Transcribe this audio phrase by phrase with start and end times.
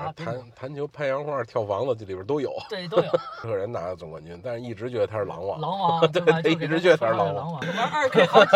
[0.00, 2.50] 啊，弹弹球、拍洋画、跳房子，这里边都有。
[2.68, 3.10] 对，都有。
[3.42, 5.60] 个人拿了总冠军，但是一直觉得他是狼王。
[5.60, 6.40] 狼王， 对吧？
[6.40, 7.52] 一直觉得他是狼王。
[7.52, 7.60] 玩
[7.92, 8.50] 二 K 好几，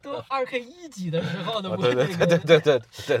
[0.00, 1.76] 都二 K 一级的时候的。
[1.76, 3.18] 对对对对对对对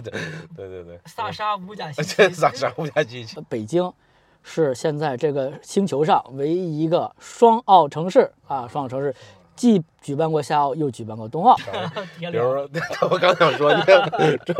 [0.56, 1.00] 对对对。
[1.04, 2.02] 萨沙五甲基。
[2.30, 3.26] 萨沙五甲基。
[3.48, 3.92] 北京
[4.42, 9.14] 是现在这个星球上唯一一个双奥城市啊，双奥城市。
[9.60, 11.54] 既举办过夏奥，又举办过冬奥。
[12.18, 12.66] 比如说，
[13.12, 14.10] 我刚想说，你看，
[14.46, 14.54] 这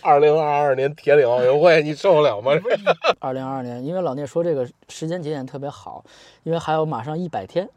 [0.00, 2.52] 二零二二年铁岭奥运会，你受得了吗？
[3.20, 6.02] 二零二二年，因为老聂说这个时间节点特别好，
[6.42, 7.68] 因为还有马上一百天，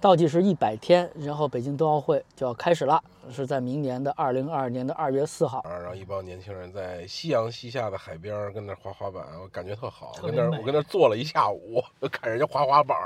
[0.00, 2.98] 倒计时一百天，然后北京冬奥会就要开始了，
[3.30, 5.62] 是在明年的二零二二年的二月四号。
[5.68, 10.12] 然后一帮年轻人在夕阳西下的海边跟那滑滑板，我感觉特好。
[10.22, 12.96] 我跟那我跟那坐了一下午，看人家滑滑板。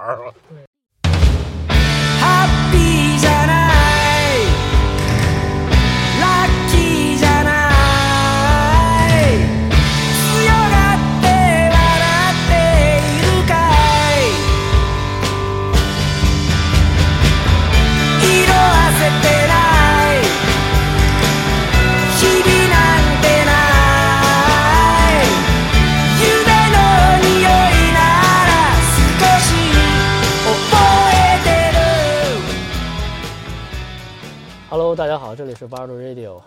[34.97, 36.41] 大家好，这里是八路 Radio。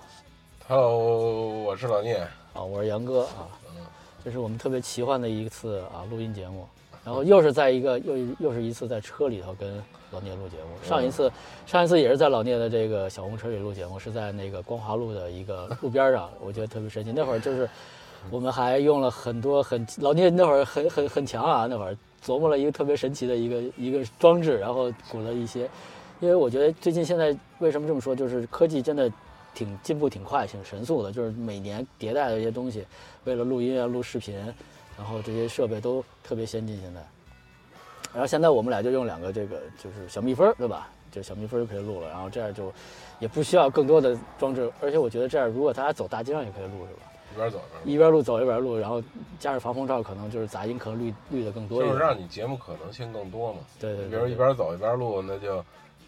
[0.67, 2.17] Hello，我是老聂
[2.53, 3.47] 啊，我是杨哥啊。
[3.69, 3.85] 嗯，
[4.23, 6.67] 这是我们特别奇幻的一次啊录音节目，
[7.05, 10.87] 然后又是在一个 又又是一次在车里头跟老聂录节目。
[10.87, 11.31] 上一次
[11.65, 17.13] 上一次也是在老聂的这个小红车里录节目，是在那个光华路的一个 路边上，我觉得特别神奇。
[17.15, 17.69] 那会儿就是
[18.29, 25.69] 我们还用了很多很老聂那会儿很很很强啊，那会儿琢磨了一个特别神奇的一个一个装置，然后鼓了一些。
[26.23, 29.11] 因为我觉得最近现在为什么这么说，就是科技真的
[29.53, 32.87] 挺进步挺快、挺神速的，就是每年迭代的一些东西，
[33.25, 34.33] 为了录音啊、录视频，
[34.97, 36.79] 然后这些设备都特别先进。
[36.79, 37.01] 现在，
[38.13, 40.87] 然后现在我们俩就用两个这个就是小蜜蜂，对吧？
[41.11, 42.71] 就小蜜蜂就可以录了，然后这样就
[43.19, 47.01] 也不需要更多的装置，而且我觉得这样如果大家走大街上也可以录，是吧？
[47.33, 49.03] 一边走一边录，走一边录，然后
[49.39, 51.83] 加上防风罩，可能就是杂音可能滤滤的更多。
[51.83, 53.59] 就是让你节目可能性更多嘛。
[53.77, 54.07] 对对。
[54.07, 55.61] 比如一边走一边录，那就。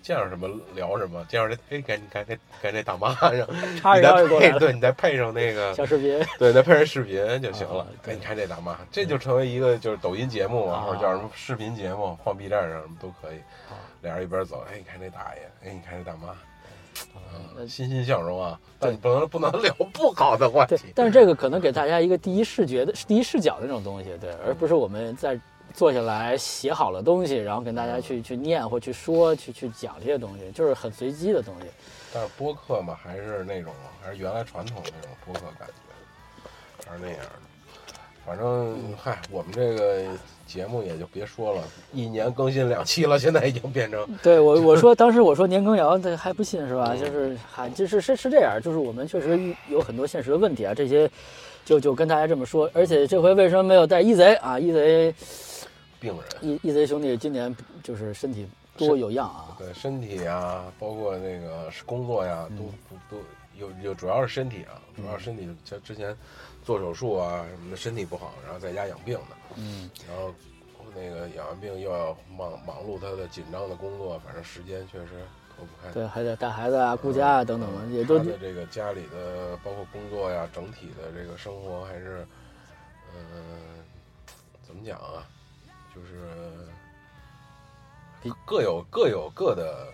[0.05, 7.87] 见着什么聊什么，见着这哎，赶紧赶紧赶紧大妈， 然后你再配对，你再配上那个小视频， 对，再配上视频就行了。
[8.05, 13.37] 哎，你看这大妈，这就成为一个就是抖音节目啊，或者叫什么视频节目，放 B 站上什么都可以。
[14.03, 16.35] 俩人一边走，哎，你看这大爷，哎，你看这大妈，
[17.57, 18.59] 嗯，欣欣向荣啊。
[18.77, 20.77] 但你不能不能聊不好的话题。
[20.93, 25.39] 但是这个可能给大家一个第一视觉的第一视角的那种东西，对，而不是我们在。
[25.75, 31.67] 坐下来写好了东西，然后跟大家去去念或去说去去讲这些东西，就是很随机的东西。
[32.13, 37.31] 但是播客嘛，还是那种还是原来传统那种播客感觉，还是那样的。
[38.25, 40.01] 反正嗨，我们这个
[40.47, 41.61] 节目也就别说了，
[41.93, 44.07] 一年更新两期了，现在已经变成。
[44.23, 46.95] 对我我说 当时我说年羹尧，他还不信是吧？
[46.95, 51.07] 就是还就是是是这样，就是我们确实有很多现实的问题啊，这些
[51.65, 52.67] 就就跟大家这么说。
[52.73, 54.57] 而且这回为什么没有带一贼啊？
[54.57, 55.13] 一贼。
[55.99, 58.47] 病人，，E E Z 兄弟今年就是身体
[58.77, 63.23] 多有恙啊，对身体啊，包括那个工作呀，都都
[63.57, 66.15] 有有，主要是身体啊，主要身体像之前
[66.63, 70.33] 做手术啊什么的，身体不好，然后在家养病的，嗯，然后
[70.93, 75.07] 那个养完病又要忙忙碌他的紧张的工作，反正时间确实
[75.55, 82.27] 脱不开，对，还得带孩子啊、顾家啊等等的，也都这个家里的包括工作呀，整体的这个生活还是，
[83.15, 83.83] 嗯，
[84.67, 85.25] 怎么讲啊？
[85.95, 86.19] 就是
[88.45, 89.87] 各有各有各的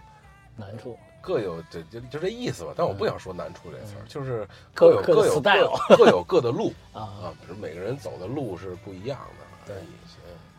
[0.56, 2.74] 难处，各有这就就这意思吧。
[2.76, 7.34] 但我不想说难处这词儿，就是各有各有各各有各的路啊啊！
[7.42, 9.74] 比如每个人走的路是不一样的。
[9.74, 9.76] 对，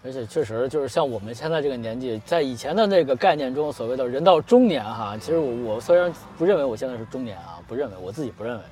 [0.05, 8.63] 而且确实就是像我们现在这个年纪，在以前的那个概念中，所谓的人到中年哈，其实我我虽然不认为我现在是中年啊，不认为我自己不认为，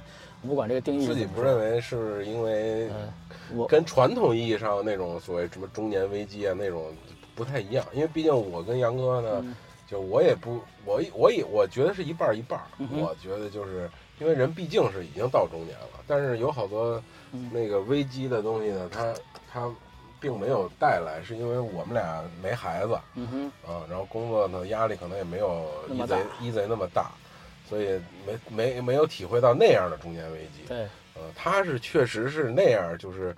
[0.43, 2.89] 不管这个定义自己不认为是因为。
[3.53, 6.95] 我跟传统意义上那种所谓什么中年危机啊那种
[7.35, 9.45] 不太一样，因为毕竟我跟杨哥呢，
[9.89, 12.61] 就我也不我我也我觉得是一半一半。
[12.79, 13.91] 我觉得就是
[14.21, 17.03] 因为人毕竟是已经到中年了，但是有好多
[17.51, 19.13] 那个危机的东西呢，他
[19.53, 19.69] 他
[20.21, 23.27] 并没有带来，是因为我们俩没孩子，嗯
[23.67, 27.11] 哼，啊，然后工作呢压力可能也没有一贼一贼那么大，
[27.71, 30.69] 所以没没没有体会到那样的中年危机。
[30.69, 30.87] 对。
[31.37, 33.37] 他是确实是那样，就是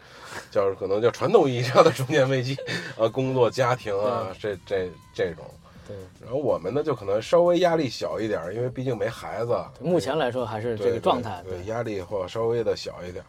[0.52, 2.56] 叫可能叫传统意义上的中年危机，
[2.96, 5.44] 呃，工作、家庭啊，这这这种。
[5.88, 5.96] 对。
[6.20, 9.60] 然后我们呢，就可能稍微压力小一点，因为毕竟没孩子。
[9.80, 11.42] 目前来说还是这个状态。
[11.42, 13.24] 对，压力或稍微的小一点。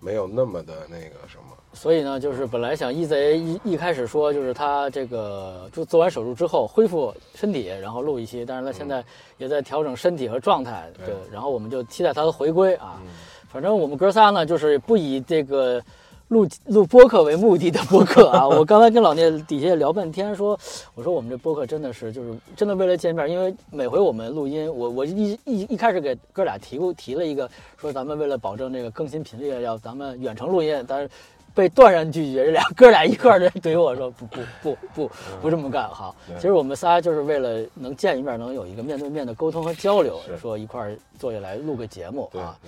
[0.00, 1.53] 没有那么的那个什么。
[1.74, 9.04] 所以呢，就是本来想一贼一一开始说，就是他这个就做完手术之后恢复身体，然后录一期，但是他现在
[9.36, 13.00] 也在调整身体和状态，对对，然后我们就期待他的回归啊。
[13.04, 13.08] 嗯
[13.54, 15.80] 反正我们哥仨呢，就是不以这个
[16.26, 18.42] 录录播客为目的的播客啊。
[18.50, 20.58] 我刚才跟老聂底下聊半天，说
[20.96, 31.08] 我说我们这播客真的是就是真的为了见面，因为每回我们录音，我我一一一开始给哥俩提过提了一个，说咱们为了保证这个更新频率，要咱们远程录音，但是。
[31.54, 35.10] 被断然拒绝，这俩哥俩一块儿的怼我说不不不不
[35.42, 36.14] 不这么干好。
[36.36, 42.58] 其实我们仨就是为了能见一面，能有一个面对面的沟通和交流，说一块儿坐下来录个节目啊。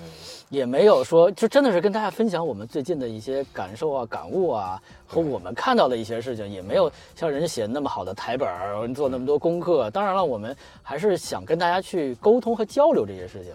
[0.48, 9.90] 也没有说，就真的是跟大家分享我们最近的一些感受啊、感悟啊，和我们看到的一些事情，也没有像人家写那么好的台本儿，做那么多功课。
[9.90, 13.52] 当然了，我们还是想跟大家去沟通和交流这些事情。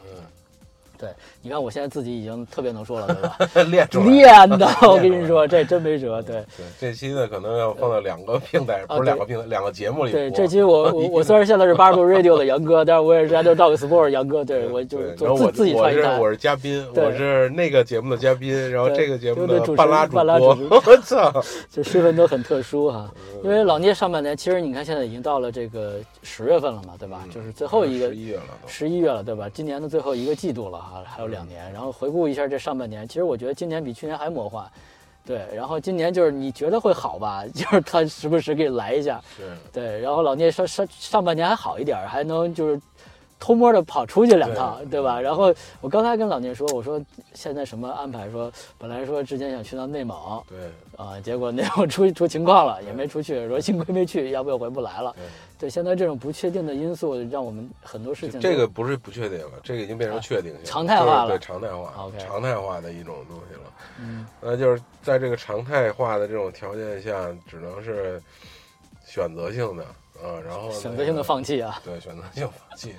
[1.01, 1.09] 嗯对，
[1.41, 3.37] 你看我现在自己已经特别能说了，对吧？
[3.71, 4.05] 练出来。
[4.05, 6.21] 练的，我跟你说，这真没辙。
[6.21, 6.43] 对。
[6.57, 10.11] 对，这期呢可能要放到两个平台，不是两个平台，两个节目里。
[10.11, 16.15] 对，这期我我我虽然现在是八十度 radio 的杨哥，但是我也是 Radio Dog Sport 杨哥，对我就对，做然后我自自己我传一台。
[16.15, 20.67] 是我是嘉宾，我是那个节目的嘉宾，然后这个节目的半拉主持。
[20.69, 21.43] 我操！
[21.71, 27.23] 这身份都很特殊哈，嗯因为老聂上半年，其实你看现在已经到了这个十月份了嘛，对吧？
[27.33, 28.43] 就是最后一个十一月了。
[28.67, 29.49] 十一月了，对吧？
[29.51, 31.71] 今年的最后一个季度了哈，还有两年。
[31.71, 34.69] 然后回顾一下这上半年，其实我觉得今年比去年还魔幻，
[35.25, 35.47] 对。
[35.55, 39.99] 然后今年就是你觉得会好吧， 就是他时不时给你来一下，是，对。
[40.01, 42.81] 然后老聂上上上半年还好一点，还能就是
[43.41, 45.19] 偷摸的跑出去两趟，对对吧？
[45.19, 45.51] 然后
[45.81, 47.01] 我刚才跟老聂说，我说
[47.33, 48.29] 现在什么安排？
[48.29, 50.59] 说本来说之前想去趟内蒙，对
[50.95, 55.11] 啊，结果内蒙出 出情况了，也没出去，说幸亏没去，要不又回不来了。
[55.17, 55.23] 对。
[55.61, 63.73] 对，现在这种不确定的因素，让我们很多事情这个不是不确定了，这个已经变成确定性了，常态化了对常态化 OK 常态化的一种东西了。
[63.99, 68.21] 嗯，那就是在这个常态化的这种条件下，只能是
[69.05, 69.85] 选择性的
[70.23, 71.79] 啊，然后选择性的放弃啊。
[71.83, 72.95] 对，选择性放弃。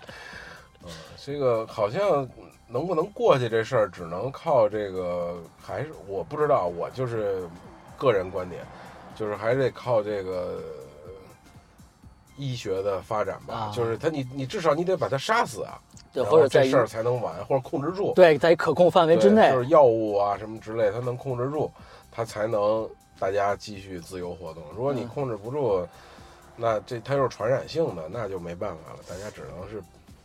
[0.85, 2.29] 嗯，这个好像
[2.67, 7.49] 能不能过去这事儿，只能靠这个，还是我不知道，我就是
[7.97, 8.63] 个人观点，
[9.15, 10.61] 就是还得靠这个
[11.05, 11.13] 呃
[12.37, 13.55] 医学的发展吧。
[13.55, 15.79] 啊就是他，你你至少你得把他杀死啊，
[16.13, 18.13] 对，然或者这事儿才能完，或者控制住。
[18.15, 21.71] 对在可控范围之内就，是药物啊什么之类，它能控制住，
[22.11, 22.89] 它才能
[23.21, 24.65] 大家继续自由活动。
[24.75, 25.87] 如果你嗯控制不住，
[26.57, 29.77] 那这它又是传染性的，那就没办法了，大家只能是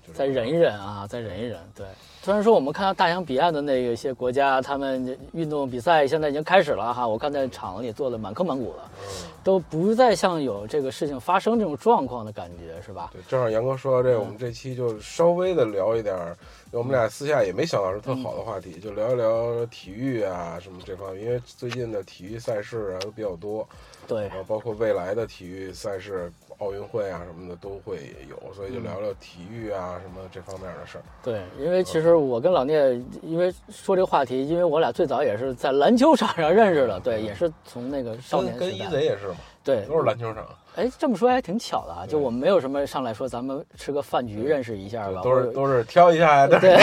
[0.05, 1.59] 就是再忍一忍啊，再忍一忍。
[1.75, 1.85] 对，
[2.21, 9.27] 虽然说我们看到大洋彼岸的那个一些国家，他们运动比赛现在已经开始了哈，我看在场里坐的满坑满谷的，嗯。
[9.47, 13.11] 都不再像有这个事情发生这种状况的感觉，是吧？
[13.13, 16.37] 对，正好杨哥说到这我们这期就稍微的聊一点儿，
[16.71, 23.65] 我们俩私下也没想到是特好的话题，就聊一聊体育啊什么这方面，因为最近的体育赛事啊都比较多，
[24.07, 31.03] 对然，后包括未来的体育赛事、奥运会啊什么的都会有，所以就聊聊体育啊什么这方面的事儿。
[31.23, 39.35] 对，因为其实我跟老聂，因为说这个话题，因为我俩最早也是在篮球场上认识的，对，也是从那个少年跟跟一时代，贼也是嘛，
[39.67, 40.45] 对，都是篮球场，
[40.77, 46.47] 哎，这么说还挺巧的啊，就我们没有什么上来说咱们吃个饭局认识一下吧，都是都是挑一下呀。
[46.47, 46.77] 对对，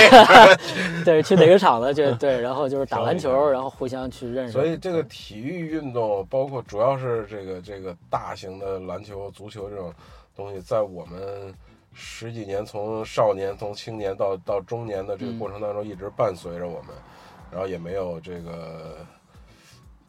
[1.03, 4.53] 对，去哪个场子就 对，然后就是打篮球，然后互相去认识。
[4.53, 9.91] 所以这个体育运动，包括主要是这个这个大型的篮球、足球这种
[10.37, 11.55] 东西，在我们
[11.95, 16.95] 十几年从少年、从青年到到中年的这个过程当中，一直伴随着我们，
[17.51, 18.99] 然后也没有这个。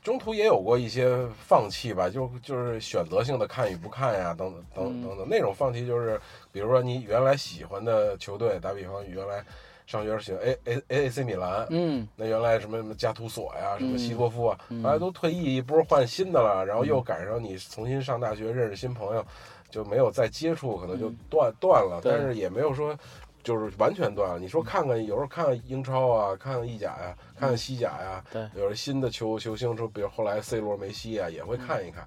[0.06, 6.22] 中途也有过一些放弃吧，就就是选择性的看与不看呀，等等等等等那种放弃，就是
[6.52, 9.44] 比如说你原来喜欢的球队，打比方原来
[9.88, 14.84] 上学时喜欢 A A A C 米兰，嗯，那原来什么什么加图索呀，什么嗯西多夫啊，嗯。
[14.84, 19.26] 后来都退役一波换新的了，然后又赶上你重新上大学认识新朋友，
[19.72, 22.96] 就没有再接触，可能就断断了，但是也没有说。
[23.46, 24.40] 就是完全断了。
[24.40, 28.50] 你说看看，有时候看看英超啊，看看意甲呀、看看西甲呀，对。
[28.56, 31.60] 有了新的球球星，说比如后来 C 罗、梅西啊，也会嗯。
[31.66, 32.06] 看一看。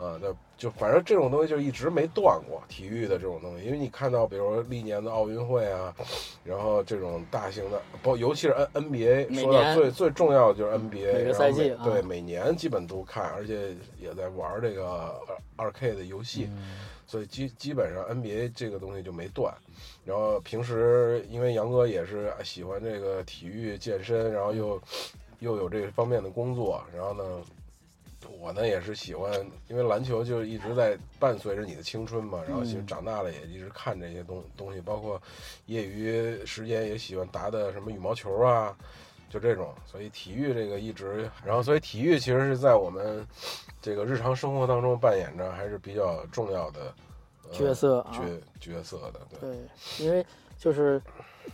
[0.00, 5.94] 啊，那就反正这种东西就一直没断过，体育的这种东西，因为你看到，比如说历年的奥运会啊，
[6.42, 15.20] 然后这种大型的，包尤其是 N NBA，说到最最重要的就是 NBA，每个赛季对，每年基本都看，而且也在玩这个
[15.56, 16.62] 二二 K 的游戏，嗯
[17.10, 19.52] 所以基基本上 NBA 这个东西就没断。
[20.04, 24.80] 然后平时因为杨哥也是喜欢这个体育健身，然后又
[25.40, 27.24] 又有这方面的工作，然后呢，
[28.38, 29.32] 我呢也是喜欢，
[29.66, 35.20] 因为篮球就一直在伴随着你的青春嘛，然后其实嗯长大了也一直看这些东东西，包括
[35.66, 38.76] 业余时间也喜欢打的什么羽毛球啊，
[39.28, 39.74] 就这种。
[39.84, 43.26] 所以体育这个一直，然后所以体育其实是在我们
[43.80, 46.80] 这个日常生活当中扮演着还是比较重要的、
[47.48, 49.20] 呃角色啊角角色的。
[49.40, 50.24] 对，对，因为
[50.56, 51.02] 就是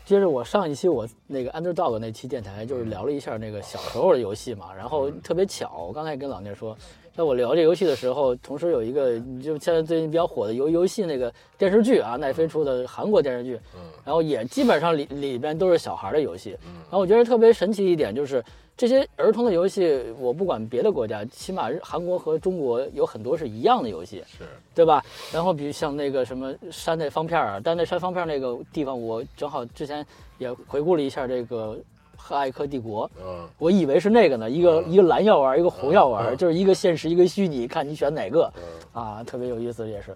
[0.04, 6.76] 接着我上一期我那个 Underdog 那期电台，就是聊了一下那个小时候的游戏嘛，然后特别巧，我刚才也跟老聂说，
[7.14, 18.44] 在我聊这游戏的时候，同时有一个就现在最近比较火的游游戏那个电视剧啊，奈飞出的韩国电视剧，嗯然后也基本上里里边都是小孩的游戏，嗯然后我觉得特别神奇一点就是。
[18.76, 25.02] 这些儿童的游戏，我不管别的国家，起码日韩国和中国有很多是一样的游戏，是，对吧？
[25.32, 30.04] 然后比如像那个什么山内方片儿啊，但那山方片儿那个地方，我正好之前
[30.36, 31.74] 也回顾了一下这个
[32.18, 40.14] 《和艾克帝国》，嗯我以为是那个呢，一个一个蓝药丸，一个红药丸，嗯就是一个现实，一个虚拟，看你选哪个嗯啊，特别有意思也是。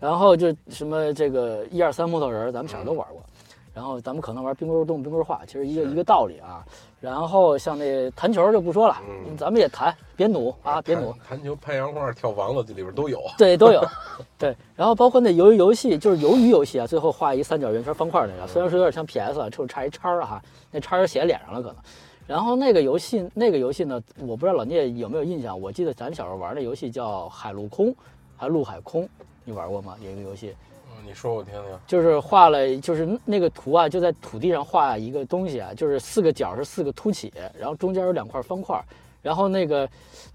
[0.00, 3.22] 然后就什么这个一二三木头人儿，咱们小时候都玩过。
[3.72, 6.64] 然后咱们可能玩冰棍儿动冰棍儿画，其实一个一个道理啊。
[7.00, 11.12] 然后像那弹球就不说了，嗯咱们也弹，别努啊，别努。
[11.12, 13.22] 弹弹球、拍洋画、跳房子，这里边都有。
[13.38, 13.82] 对，都有。
[14.36, 21.76] 对，然后包括那鱿鱼游戏，就是鱿鱼游戏啊，最后画一三角圆圈方块那个，虽然说有点像 PS 啊，就是差一叉儿哈，那叉儿写脸上了可能。
[22.26, 27.94] 然后那个游戏，那个游戏呢，我不知道老聂有没有印象，我记得咱小时候玩的游戏叫海陆空，
[28.36, 29.08] 还陆海空，
[29.44, 29.96] 你玩过吗？
[30.04, 30.69] 有一个游戏，嗯
[31.06, 31.62] 你说我听听。
[31.86, 38.82] 就是画了，就是那个图啊，就在土地上画一个东西啊，就是四个角是四个凸起，然后中间有两块方块，
[39.22, 39.88] 然后那个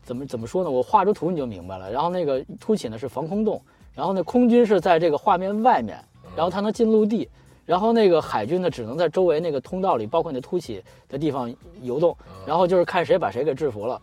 [0.03, 0.69] 怎么怎么说呢？
[0.69, 1.91] 我画出图你就明白了。
[1.91, 3.62] 然后那个凸起呢是防空洞，
[3.93, 5.98] 然后那空军是在这个画面外面，
[6.36, 7.29] 然后它能进陆地，
[7.65, 14.01] 然后那个海军呢只能在周围那个通道里，包括那凸起的地方游动，然后就是看谁把谁给制服了。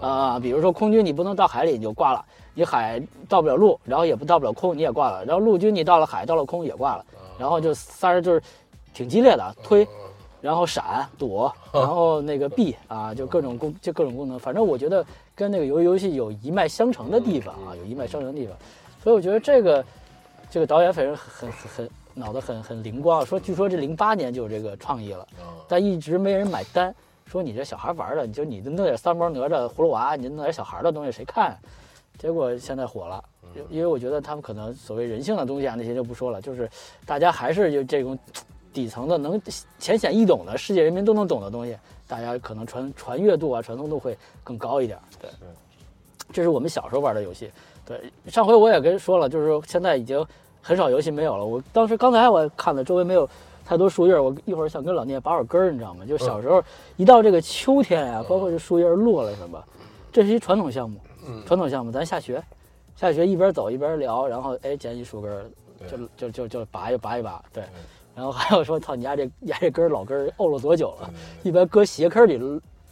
[0.00, 2.24] 啊啊，比如说空军你不能到海里你就挂了，
[2.56, 7.04] 你海到不了陆，然后也不到不了空你也挂了，然后陆军你到了海到了空也挂了，
[7.38, 8.42] 然后就仨人就是
[8.94, 9.86] 挺激烈的推，
[10.40, 18.56] 然后闪躲， 然后那个避啊，就各种功就各种功能，反正我觉得跟那个游游戏有一脉相承的地方啊，有一脉相承的地方，
[19.02, 19.84] 所以我觉得这个
[20.50, 26.94] 这个导演反正很很很脑子很很灵光，说据说这零八年就有这个创意了，啊但一直没人买单，
[27.26, 31.54] 说你这小孩玩的，你就你弄点三毛哪吒、葫芦娃，你弄点小孩的东西谁看？
[32.18, 33.24] 结果现在火了，
[33.68, 36.68] 因为我觉得他们可能所谓人性的东西啊，那些就不说了，就是
[37.04, 38.18] 大家还是有这种
[38.72, 39.40] 底层的能
[39.78, 44.98] 浅显易懂的世界人民都能懂的东西，大家可能传传阅度啊、传送度会更高一点。
[45.20, 45.30] 对，
[46.32, 47.50] 这是我们小时候玩的游戏。
[47.84, 50.24] 对，上回我也跟说了，就是说现在已经
[50.60, 51.44] 很少游戏没有了。
[51.44, 53.28] 我当时刚才我看了，周围没有
[53.64, 56.04] 太多树叶儿，我一会儿想跟老聂拔会儿根儿，你知道吗？
[56.04, 56.62] 就小时候
[56.96, 59.62] 一到这个秋天呀、包括这树叶儿落了什么，
[60.10, 60.98] 这是一传统项目。
[61.28, 62.42] 嗯传统项目，咱下学，
[62.96, 65.44] 下学一边走一边聊，然后哎捡一树根儿，
[65.88, 67.64] 就就就就拔一拔一拔，对。
[68.14, 71.10] 然后还有说，操你家这你 家这根老根儿沤了多久了？
[71.42, 72.38] 一般搁鞋坑里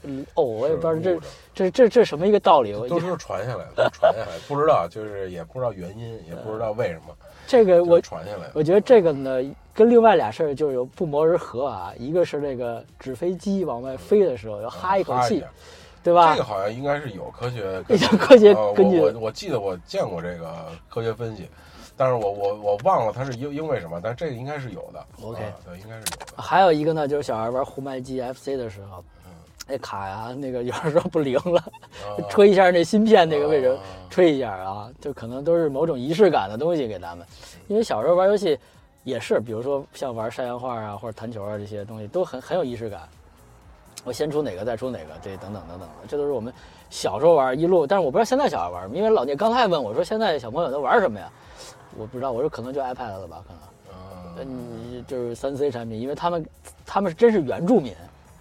[0.07, 1.19] 嗯沤，我也不知道这
[1.55, 2.75] 这这这什么一个道理。
[2.75, 7.17] 我都是传下来的，都 传下来，不知道就是也不知道原因，也不知道为什么，
[7.49, 8.51] 这个我传下来。
[8.53, 11.91] 我觉得这个呢，跟另外俩事儿就有不谋而合啊。
[11.99, 15.47] 一个是这个纸飞机往外飞的时候要哈一口气，下
[16.05, 16.33] 对吧？
[16.33, 21.49] 这个好像应该是有科学有科学呃根据我我我记得我见过这个科学分析，
[21.97, 25.05] 但是我我我忘了它是因因为什么，但这个应该是有的。
[25.23, 26.43] OK 啊对，应该是有的。
[26.43, 29.03] 还有一个呢，就是小孩玩红白机 FC 的时候，
[29.67, 33.79] 那卡呀，那个有的时候不灵了，啊吹一下那芯片那个位置啊，
[34.11, 37.27] 吹一下啊，就可能都是某种仪式感的东西给咱们。
[37.67, 38.59] 因为小时候玩游戏
[39.05, 43.09] 也是，比如说像玩山羊画啊或者弹球啊这些东西都很很有仪式感。
[44.05, 46.53] 我先出哪个再出哪个，这，等等等等的，这都是我们
[46.91, 47.87] 小时候玩一路。
[47.87, 51.29] 但是我不知道现在小孩玩什么，因为老聂刚才问我说现在小朋友都玩什么呀？
[51.97, 53.63] 我不知道，我说可能就 iPad 了吧，可能。
[53.63, 53.71] 啊
[54.37, 56.45] 嗯，就是三 C 产品，因为他们
[56.85, 57.95] 他们是真是原住民，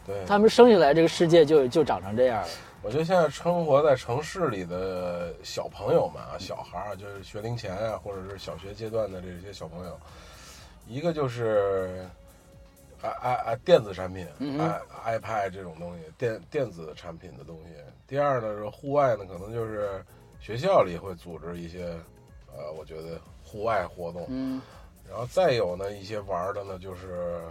[0.07, 2.47] 对，他们生下来这个世界就就长成这样了。
[2.81, 9.97] 我觉得现在生活在城市里的小朋友们啊，小孩儿就是学龄前啊，或者是小学阶段的这些小朋友，
[10.87, 12.09] 一个就是
[13.03, 14.59] 啊啊啊电子产品，嗯
[15.03, 17.75] i iPad 这种东西，电电子产品的东西。
[18.07, 20.03] 第二呢是户外呢，可能就是
[20.39, 21.95] 学校里会组织一些
[22.55, 24.61] 呃，我觉得户外活动，嗯
[25.09, 27.41] 然后再有呢一些玩的呢，就是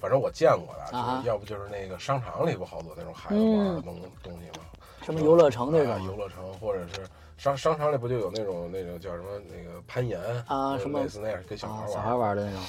[0.00, 4.64] 反正我见过的，啊就是要不就是那个商场里不好多那种孩子玩的东东西吗？
[5.02, 7.04] 什么游乐城那种啊游乐城，或者是
[7.36, 12.60] 商商场里不就有那种那种叫什么那个攀岩啊什么类似那样跟小孩，啊小孩玩的那种。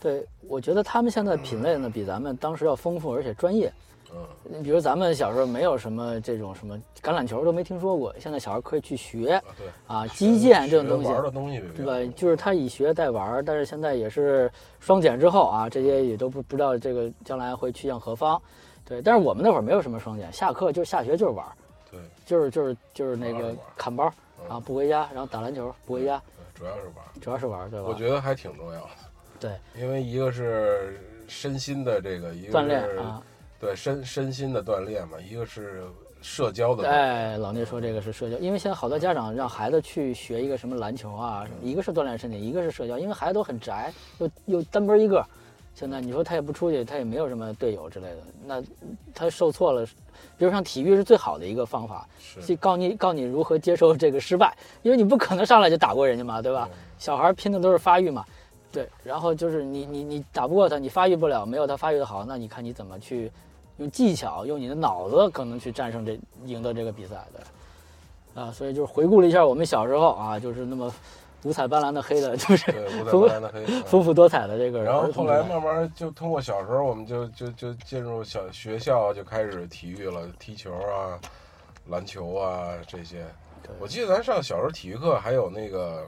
[0.00, 3.72] 对我觉得他们现在品类呢比咱们当时要丰富，而且专业。
[4.14, 12.12] 嗯，你比如咱们小时候没有什么这种什么橄榄球都没听说过，现在小孩可以去学啊对，啊，击剑这种东西，玩的东西对吧？
[12.14, 18.40] 就是他以学代玩，但是现在也是双减之后啊，这些也都不不知道这个将来会去向何方。
[18.84, 21.52] 对，但是我们那会儿没有什么双减，下课就下学就是玩儿，
[21.90, 24.06] 对，就是就是就是那个砍包，
[24.38, 26.22] 嗯然后不回家，然后打篮球不回家，
[26.54, 27.88] 对主要是玩儿，主要是玩儿，对吧？
[27.88, 28.88] 我觉得还挺重要的。
[29.40, 33.22] 对，因为一个是身心的这个，一个锻炼啊，
[33.60, 35.84] 对身身心的锻炼嘛，一个是
[36.22, 36.88] 社交的。
[36.88, 45.24] 哎，老聂说这个是社交，因为现在好多家长让孩子去学一个什么篮球啊什么，一个是锻炼身体，一个是社交，因为孩子都很宅，又又单门一个，
[45.74, 48.62] 现在你说他也不出去，他也没有什么队友之类的，那
[49.14, 49.86] 他受挫了。
[50.38, 56.66] 比如像体育是最好的一个方法，是去告你告你如何接受这个失败，因为你不可能上来就打过人家嘛，对吧？
[56.98, 58.24] 小孩拼的都是发育嘛，
[58.76, 63.32] 对，然后就是你你你打不过他，你发育不了，没有他发育的好，那你看你怎么去
[63.78, 70.92] 用技巧，用你的脑子可能去战胜这赢得这个比赛的，啊，所以就是回顾了一下我们小时候啊，就是那么
[71.44, 73.64] 五彩斑斓的黑的，就是对，五彩斑斓的黑。
[73.66, 81.16] 嗯丰富多彩的这个然后后来慢慢就通过小时候，我们就就就进入小学校，就开始体育了，踢球啊、
[81.88, 83.24] 篮球啊这些。
[83.80, 86.06] 我记得咱上小时候体育课还有那个，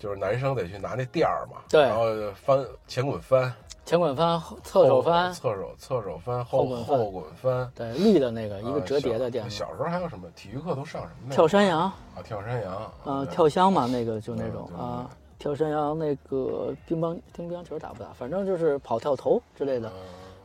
[0.00, 1.82] 就是男生得去拿那垫儿嘛，对。
[1.82, 3.52] 然后翻前滚翻、
[3.84, 6.98] 前滚翻、侧手翻，侧手侧手翻、后后滚翻。
[6.98, 11.34] 后滚翻，对立的那个一个啊折叠的垫子，小时候还有什么体育课都上什么呢？
[11.34, 11.82] 跳山羊。
[11.82, 11.92] 啊，
[12.24, 12.74] 跳山羊。
[13.04, 13.34] 啊，对。
[13.34, 18.08] 跳箱嘛，那个就那种啊，跳山羊那个乒乓乒乓球打不打？
[18.14, 19.92] 反正就是跑跳投之类的，嗯。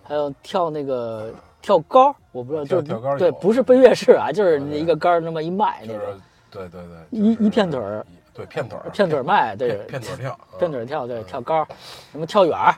[0.08, 1.34] 还有跳那个
[1.64, 6.22] 跳高，我不知道，就是对，跳高对不是奔月式啊，就是嗯那一个杆儿那么一迈那就是种，
[6.52, 11.66] 对对对，一一片腿儿，对片腿儿片腿儿迈，对片，腿儿跳，嗯片腿儿跳，对，跳高，
[12.12, 12.76] 什么跳远儿，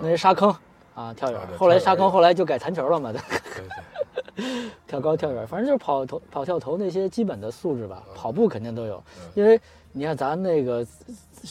[0.00, 0.48] 那是沙坑
[0.94, 3.20] 啊，跳远后来沙坑后来就改弹球了嘛，对，
[4.86, 8.14] 跳高跳远，反正就是跑投跑跳投那些基本的素质吧，嗯。
[8.14, 9.02] 跑步肯定都有，
[9.34, 9.60] 因为
[9.92, 10.86] 你看咱那个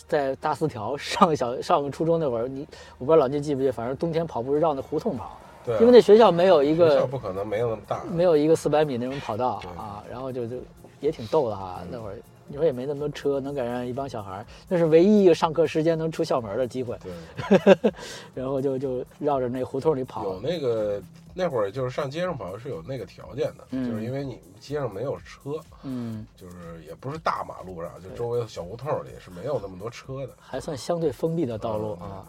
[0.07, 2.67] 在大四条上小上初中那会儿，你
[2.97, 10.55] 我不知道老聂记不记得，反正冬天跑步是绕那胡同跑，对啊，因为那学校没有一学校个不可能没有那么大，没有一个四百米那种跑道啊，然后就就
[10.99, 12.17] 也挺逗的哈，嗯那会儿。
[12.47, 16.97] 你说也没那么多车，能赶上一帮小孩儿，那是唯一一个上课时间能出校门的机会。
[17.01, 17.91] 对，
[18.35, 21.01] 然后就就绕着那胡同里跑有，那个
[21.33, 30.33] 那会儿就是上街上跑是有那个条件的，嗯就是因为你街上没有车，嗯，就是也不是大马路上，就周围的小胡同里是没有那么多车的。
[30.39, 32.25] 还算相对封闭的道路嗯啊。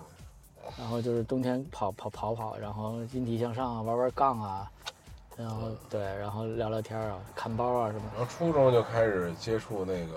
[0.78, 4.70] 然后就是冬天跑跑跑跑，然后引体向上啊，玩玩杠啊，
[5.36, 8.02] 然后嗯对，然后聊聊天啊，看包啊什么。
[8.16, 10.14] 然后初中就开始接触那个，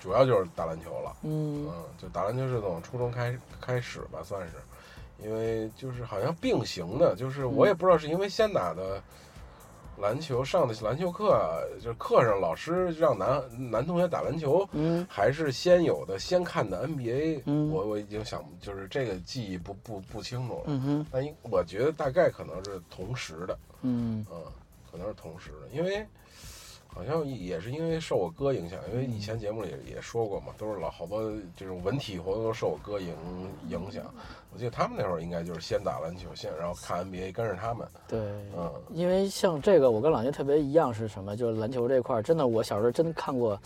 [0.00, 1.16] 主要就是打篮球了。
[1.22, 1.66] 嗯。
[1.68, 4.54] 嗯，就打篮球是从初中开开始吧，算是，
[5.22, 9.00] 因为就是好像并行的，就是我也不知道是因为先打的
[9.98, 15.06] 篮球上的篮球课，就是课上老师让男男同学打篮球，嗯。
[15.08, 17.70] 还是先有的先看的 NBA，、嗯。
[17.70, 21.06] 我我已经想就是这个记忆不不不清楚了，嗯哼。
[21.12, 24.42] 但应我觉得大概可能是同时的，嗯嗯，
[24.90, 26.06] 可能是同时的，因为
[26.86, 33.14] 好像也是因为受我哥影响，因为以前节目里也也说过嘛，都是老好多这种文体活动都受我哥影
[33.68, 34.04] 影响。
[34.52, 38.20] 我记得他们那会儿应该就是先打篮球，先然后看 NBA，跟着他们，对，
[38.54, 41.34] 嗯，因为像这个，我跟老聂特别一样是什么？
[41.34, 43.58] 就是篮球这块儿，真的，我小时候真看过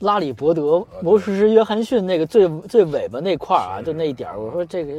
[0.00, 4.40] 拉里伯德、魔术师约翰逊那个最最尾巴那块儿啊，就那一点儿。
[4.40, 4.92] 我说这个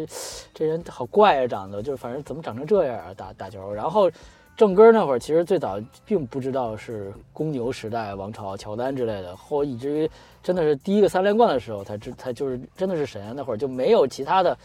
[0.53, 3.73] 这人好怪啊，长得就是反正怎么长成这样啊，打打球。
[3.73, 4.11] 然后
[4.57, 10.09] 正根儿那会儿，其实最早并不知道是公牛时代、王朝、乔丹之类的，后以至于
[10.43, 13.33] 真的是第一个三连冠的时候，才知他就是真的是神啊。
[13.35, 14.57] 那会儿就没有其他的。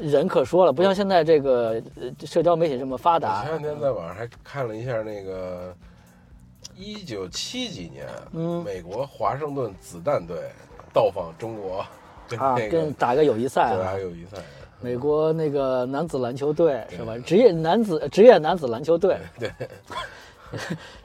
[0.00, 3.42] 人可说了，不像现在这个呃社交媒体这么发达。
[3.42, 5.74] 前两天在网上还看了一下那个
[6.82, 8.62] 一九七几年，嗯。
[8.64, 10.36] 美国华盛顿子弹队
[10.92, 11.84] 到访中国，
[12.28, 14.38] 跟啊，那个跟打个友谊赛对啊还，友谊赛，
[14.80, 17.16] 美国那个男子篮球队是吧？
[17.24, 19.50] 职业男子职业男子篮球队， 对，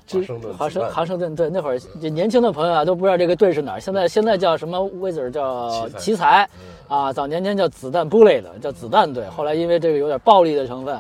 [0.08, 0.92] 这华盛顿华盛子弹。
[0.92, 3.80] 华盛顿队那会儿，这年轻的朋友啊都不知道这个队是哪儿。
[3.80, 6.48] 现在现在叫什么 Wizard 叫奇才。
[6.88, 10.94] 啊，早年间叫子弹 Bullet 叫子弹队，后来因为这个有点暴力的成分，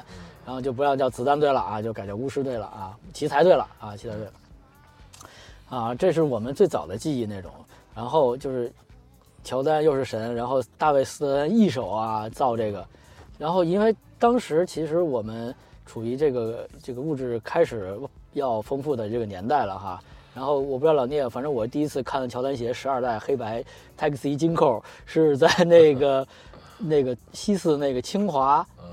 [0.45, 4.31] 然后就不让叫子弹队了啊，就改叫巫师队了啊，奇才队了啊，奇才队了。
[5.69, 7.51] 啊，这是我们最早的记忆那种。
[7.95, 8.71] 然后就是
[9.43, 12.85] 乔丹又是神，然后大卫斯特恩一手啊造这个，
[13.39, 15.53] 然后因为当时其实我们
[15.85, 17.99] 处于这个这个物质开始
[18.33, 19.99] 要丰富的这个年代了哈。
[20.35, 23.63] 然后我不知道老聂，反正我第一次看乔丹鞋十二代黑白
[23.97, 26.27] Taxi 金扣是在那个
[26.77, 28.85] 那个西四那个清华嗯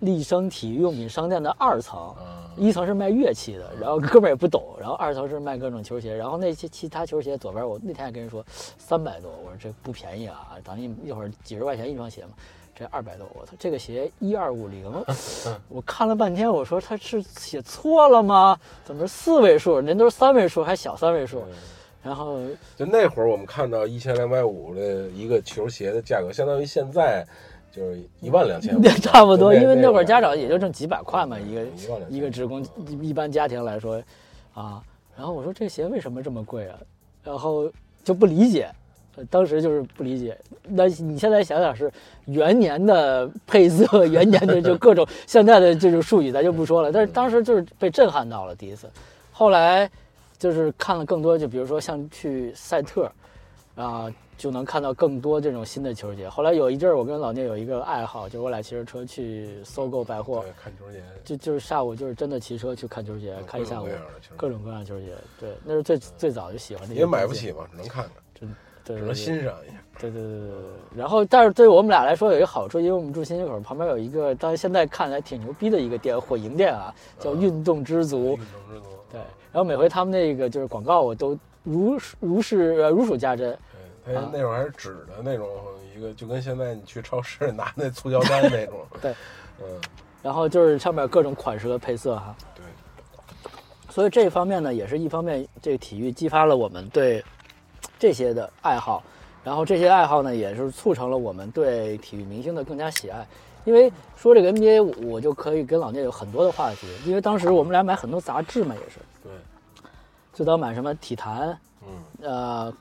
[0.00, 2.14] 立生体育用品商店的二层。
[2.58, 8.44] 嗯一层是卖乐器的，然后哥们儿也不懂，然后二层是卖各种球鞋，然后那些其他球鞋左边我那天还跟人说
[8.78, 12.30] 三百多，我说这不便宜啊，咱一一会儿几十块钱一双鞋嘛，
[12.74, 14.92] 这二百多，我操，这个鞋一二五零，
[15.68, 18.58] 我看了半天，我说他是写错了吗？
[18.84, 19.78] 怎么是四位数？
[19.80, 21.44] 人都是三位数，还小三位数。
[22.00, 22.38] 然后
[22.76, 27.26] 就那会儿我们看到一千两百五的一个球鞋的价格，相当于现在
[27.70, 29.54] 就是一万两千五， 差不多。
[29.54, 31.66] 因为那会儿家长也就挣几百块嘛，一个
[32.08, 32.64] 一个职工，
[33.00, 34.02] 一般家庭来说，
[34.54, 34.82] 啊。
[35.16, 36.78] 然后我说这鞋为什么这么贵啊？
[37.24, 37.70] 然后
[38.04, 38.70] 就不理解，
[39.16, 40.38] 呃当时就是不理解。
[40.62, 41.92] 那你现在想想是
[42.26, 48.88] 元年的配色，元年的就各种 现在的这种术语咱就不说了，但是当时就是被震撼到了第一次。
[49.32, 49.90] 后来
[50.38, 53.10] 就是看了更多，就比如说像去赛特，
[53.74, 56.28] 啊，就能看到更多这种新的球鞋。
[56.28, 63.88] 后来有一阵儿，我跟老聂有一个爱好，就是我俩骑着车去搜购百货，对看球鞋，就就是下午就是真的骑车去看球鞋，看一下午
[64.36, 65.08] 各种各样的球鞋。
[65.40, 67.00] 对，那是最最早就喜欢这些。
[67.00, 69.74] 也买不起，嘛，只能看看，真对只能欣赏一下。
[69.98, 70.58] 对对对对对。
[70.96, 78.18] 然后，但是对我们俩来说有一个好处，因为我们住新街口，旁边有一个，但是现在看来挺牛逼的一个店，火营店啊，叫嗯运动之足。
[78.18, 79.20] 运动之足，对，
[79.50, 83.58] 然后每回他们那个就是广告，我都如如是呃如数家珍。
[84.32, 85.48] 那会儿还是纸的那种，
[85.96, 88.86] 一个就跟现在你去超市拿那促销单那种。
[89.00, 89.14] 对，
[89.60, 89.66] 嗯，
[90.22, 92.34] 然后就是上面各种款式和配色哈。
[92.54, 92.64] 对，
[93.88, 97.24] 所以这一方面呢，也是一方面，这个体育激发了我们对
[97.98, 99.02] 这些的爱好，
[99.44, 103.26] 然后这些爱好呢，也是促成了我们对体育明星的更加喜爱。
[103.64, 109.32] 因为说这个 NBA，我我就可以跟老聂有很多的话题，因为当时我们俩买很多杂志嘛，也是对，
[110.32, 111.88] 最早买什么体坛，嗯，
[112.22, 112.72] 呃，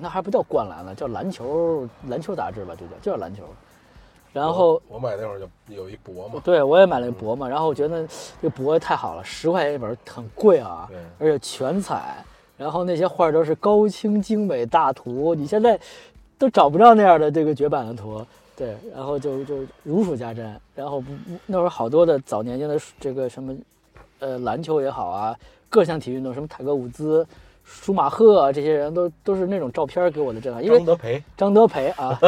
[0.00, 3.42] 那还不叫灌篮了，叫篮球篮球杂志吧，就叫就叫篮球。
[4.30, 8.06] 然后我我买那会儿就有一博嘛，对，我也买了一博嘛，然后我觉得
[8.40, 12.22] 这个博太好了，十块钱一本很贵啊，而且全彩，
[12.56, 15.80] 然后那些画都是高清精美大图，你现在
[16.36, 18.24] 都找不着那样的这个绝版的图，
[18.54, 23.56] 对，然后就就如数家珍，然后不不那会儿好多的早年间的这个什么，
[24.18, 25.36] 呃，篮球也好啊，
[25.70, 27.26] 各项体育运动，什么泰格伍兹。
[27.70, 32.18] 舒马赫啊，这些人都都是那种照片给我的震撼，因为张德培，张德培啊，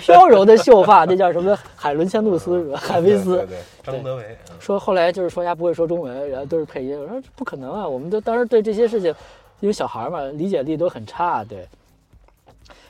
[0.00, 1.56] 飘柔的秀发，那叫什么？
[1.76, 2.78] 海伦仙露丝是吧？
[2.78, 6.98] 海维斯对对，张德培，嗯说后来就是说人家不会说中文，然后都是配音。
[6.98, 9.14] 我说不可能啊，我们都当时对这些事情，
[9.60, 11.68] 因为小孩嘛，理解力都很差，对。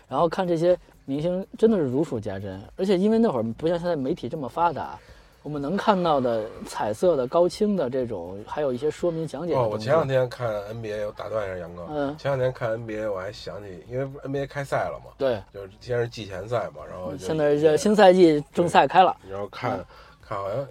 [0.08, 4.98] 然后看这些明星真的是如数家珍，而且因为那会儿不像现在媒体这么发达，
[5.42, 12.16] 我们能看到的彩色的、高清的这种，还有一些说明讲解哦，我前两天看 NBA，我打断一下杨哥，嗯。
[12.18, 19.78] 前两天看 NBA，我还想起，因为 NBA 开赛了嘛，对，就是先是季前赛嘛，然后就现在这新赛季正赛开了，然后看
[20.20, 20.66] 看好像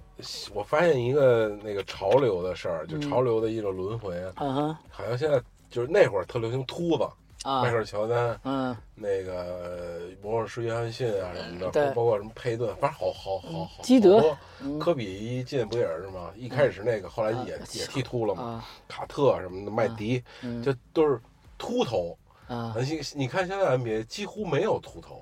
[0.53, 4.77] 我发现一个那个潮流的事儿，就潮流的一个轮回，嗯哼。
[4.89, 7.07] 好像现在就是那会儿特流行秃子，
[7.47, 8.39] 啊迈克，尔乔丹。
[8.43, 13.83] 嗯那个魔术师约翰逊啊什么的，对包括什么佩顿，反正好好好好。
[13.83, 16.31] 基德好多嗯科比一进不也是吗？
[16.35, 18.43] 一开始那个，后来也啊也剃秃了嘛。
[18.43, 20.21] 啊卡特什么的，麦迪，
[20.63, 21.19] 就都是
[21.57, 22.17] 秃头。
[22.47, 25.21] 啊，你你看现在 NBA 几乎没有秃头，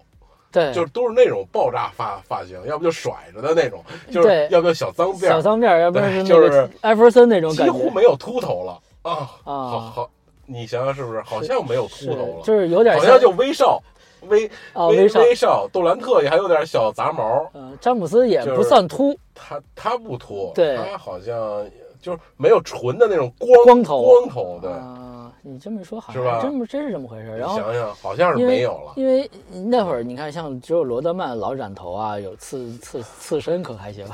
[0.51, 9.11] 对，就是都是那种爆炸发发型，要不就甩着的那种，就是要不就小脏辫儿，小脏辫儿，要不就是艾弗森那种几感觉，乎没有秃头了啊！
[9.11, 10.11] 啊好好，
[10.45, 11.21] 你想想是不是？
[11.21, 13.81] 好像没有秃头是了，就是有点好像就威少，
[14.27, 21.65] 威威啊威少威少，杜兰特也还有点小杂毛，呃，詹姆斯也不算秃，他他不秃，对他好像
[22.01, 29.29] 就是没有纯的那种光光头光头，对，啊，你这么一说好像真不真是这么回事然后想想好像是没有了，因为
[29.65, 34.05] 那会儿你看，像只有罗德曼老染头啊，有刺刺刺身可还行，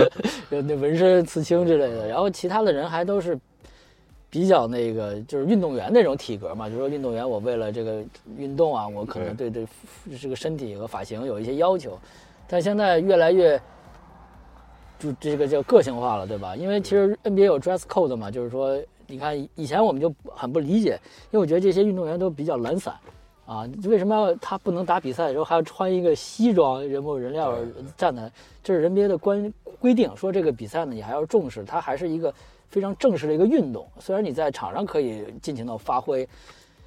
[0.50, 2.06] 有那纹身、刺青之类的。
[2.06, 3.38] 然后其他的人还都是
[4.30, 6.68] 比较那个，就是运动员那种体格嘛。
[6.68, 8.04] 就是说运动员，我为了这个
[8.36, 9.66] 运动啊，我可能对对
[10.20, 11.98] 这个身体和发型有一些要求。
[12.46, 13.60] 但现在越来越
[14.98, 16.56] 就这个叫个性化了，对吧？
[16.56, 20.98] 因为其实 NBA 有 dress code 嘛，就是说，你看以前我们就很不理解，
[21.30, 22.94] 因为我觉得这些运动员都比较懒散。
[23.46, 27.56] 啊，为什么要他不能打比赛的时候还要穿一个西装，人模人样
[27.96, 28.30] 站在？
[28.62, 32.34] 这是 NBA 的关规定，说这个比赛呢你还要重视，它还是一个
[32.68, 33.86] 非常正式的一个运动。
[33.98, 36.28] 虽然你在场上可以尽情的发挥，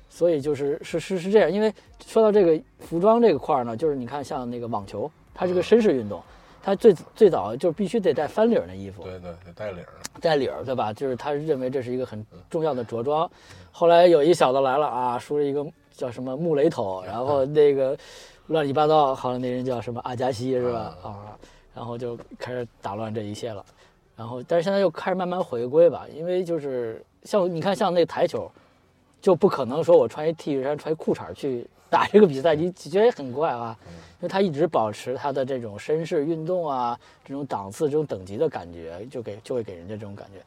[0.09, 1.51] 所以就是是是是这样。
[1.51, 1.73] 因为
[2.05, 6.21] 说到这个服装这个块儿呢，就是你看像那个网球，它是个绅士运动，
[6.61, 10.93] 它最最早就必须得带翻领儿的衣服，对对对，带领儿，带领儿，对吧？
[10.93, 13.29] 就是他认为这是一个很重要的着装。
[13.71, 17.97] 后来有一小子来了啊，梳了一个叫什么木雷头，然后那个
[18.47, 20.97] 乱七八糟，好像那人叫什么阿加西是吧？
[21.01, 21.37] 啊，
[21.73, 23.65] 然后就开始打乱这一切了。
[24.15, 28.51] 然后，但是现在又开始慢慢回归吧，因为就是像你看，像那台球，
[29.21, 33.75] 就不可能说我穿一 T 恤衫、穿一裤衩去打这个比赛，你觉得也很怪啊。
[34.19, 40.39] 因为他一直保持他的这种绅士运动啊，这种档次、这种等级的感觉，就给就会给人家这种感觉。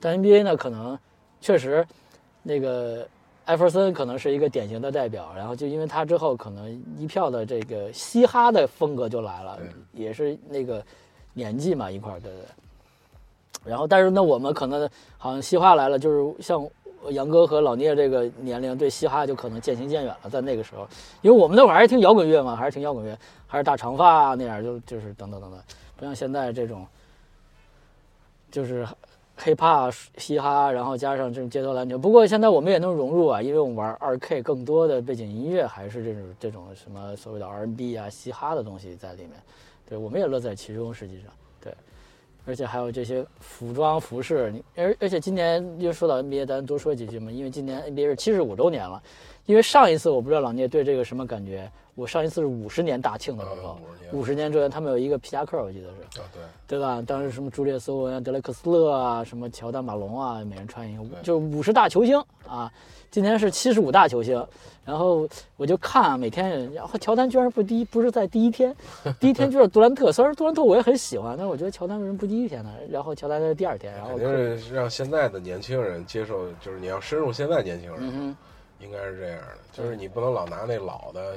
[0.00, 0.98] 但 NBA 呢，可能
[1.38, 1.86] 确实
[2.42, 3.06] 那个
[3.44, 9.58] 艾弗森可能是一个典型的代表，然后就因为他之后，可能一票的这个嘻哈的风格就来了，
[9.92, 10.82] 也是那个
[11.34, 12.44] 年纪嘛一块儿对对。
[13.64, 16.68] 然后，但是那，我们可能好像嘻哈来了，就是像。
[17.10, 20.86] 杨哥和老聂这个年龄对嘻哈就可能渐行渐远了，在那个时候，
[21.22, 23.16] 因为我们那会儿还是听摇滚乐嘛，还是听摇滚乐，
[23.46, 25.60] 还是大长发那样，就就是等等等等，
[25.96, 26.84] 不像现在这种，
[28.50, 28.86] 就是
[29.38, 31.96] hiphop 嘻哈，然后加上这种街头篮球。
[31.96, 39.30] 不过现在我们也能融入啊，因为我们玩二 K，更多的背景音乐还是这种这种什么所谓的 R&B 啊、嘻哈的东西在里面，
[39.88, 41.30] 对，我们也乐在其中，实际上。
[41.62, 41.72] 对
[42.46, 49.02] 而且还有这些服装服饰，你而而且今年又说到 NBA，咱多说几句嘛，因为今年 NBA 是七十五周年了。
[49.46, 53.76] 因为上一次我不知道老聂对这个什么感觉，我上一次是五十年大庆的时候，
[54.12, 57.02] 五十年周年他们有一个皮夹克，我记得是，对对吧？
[57.04, 62.72] 当时什么朱列斯·欧文、德雷克斯勒啊，什么乔丹、马龙啊，每人穿一个，就五十大球星啊。
[63.10, 64.46] 今天是七十五大球星，
[64.84, 68.72] 然后我就看啊，每天，然后乔丹居然不第一，不是在第一天，
[69.18, 72.72] 第一天就是杜兰特， 虽然杜兰特我也很喜欢，但是我觉得乔丹为什么不第一天呢？
[72.88, 78.36] 然后乔丹在第二天，然后肯定是让现在的年轻人接受，就是你要深入现在年轻人。
[78.80, 81.34] 应该是这样的，就是你不能老拿那老的，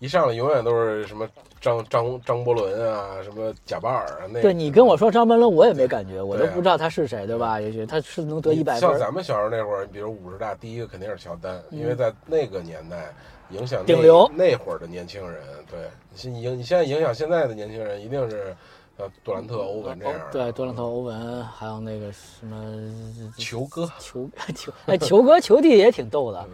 [0.00, 1.26] 一上来永远都是什么
[1.60, 4.26] 张张张伯伦啊，什么贾巴尔啊。
[4.30, 7.60] 那对你跟我说张伯伦，我也没感觉，我都不知道他是谁，对吧？
[7.60, 8.80] 也许他是能得一百分。
[8.80, 13.14] 像咱们小时候那会儿，比如五十大，第一个肯定是乔丹，因为在那个年代
[13.50, 15.40] 影响顶流那会儿的年轻人。
[15.70, 15.88] 对，
[16.30, 18.54] 你影你现在影响现在的年轻人，一定是
[18.98, 20.20] 呃杜兰特、欧文这样。
[20.30, 22.92] 对，杜兰特、欧文，还有那个什么
[23.38, 26.46] 球哥、 球球哎，球哥、球弟也挺逗的。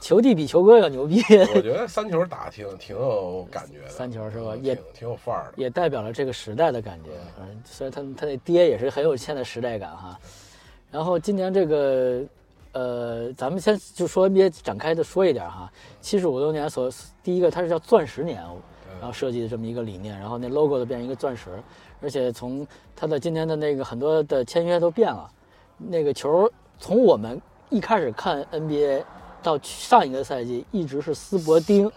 [0.00, 1.20] 球弟比球哥要牛逼，
[1.54, 3.88] 我觉得三球打挺挺有感觉的。
[3.88, 4.54] 三球是吧？
[4.62, 7.10] 也挺有范儿的，也代表了这个时代的感觉。
[7.40, 10.16] 嗯，虽然他他那爹也是很有现在时代感哈。
[10.92, 12.22] 然后今年这个，
[12.72, 15.72] 呃，咱们先就说 NBA 展开的说一点哈。
[16.00, 16.88] 七十五周年所
[17.22, 18.40] 第一个，它是叫钻石年，
[19.00, 21.50] 然后设计的这么一个理念，然后那 logo 的变成一个钻石，
[22.00, 25.28] 而且从它的今年的那个很多的签约都变了。
[25.78, 29.02] 那个球从我们一开始看 NBA。
[29.46, 31.88] 到上一个赛季一直是斯伯丁，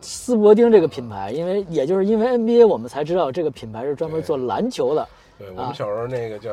[0.00, 5.08] 斯伯丁这个品牌，因为也就是因为 NBA，我们才知道这个品牌是专门做篮球的。
[5.38, 6.50] 对我们小时候那个叫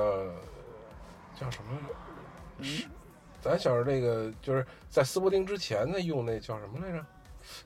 [1.39, 2.63] 叫什么？
[2.63, 2.85] 是
[3.41, 7.03] 咱小时候那个就是在斯伯丁之前呢，用那叫什么来着？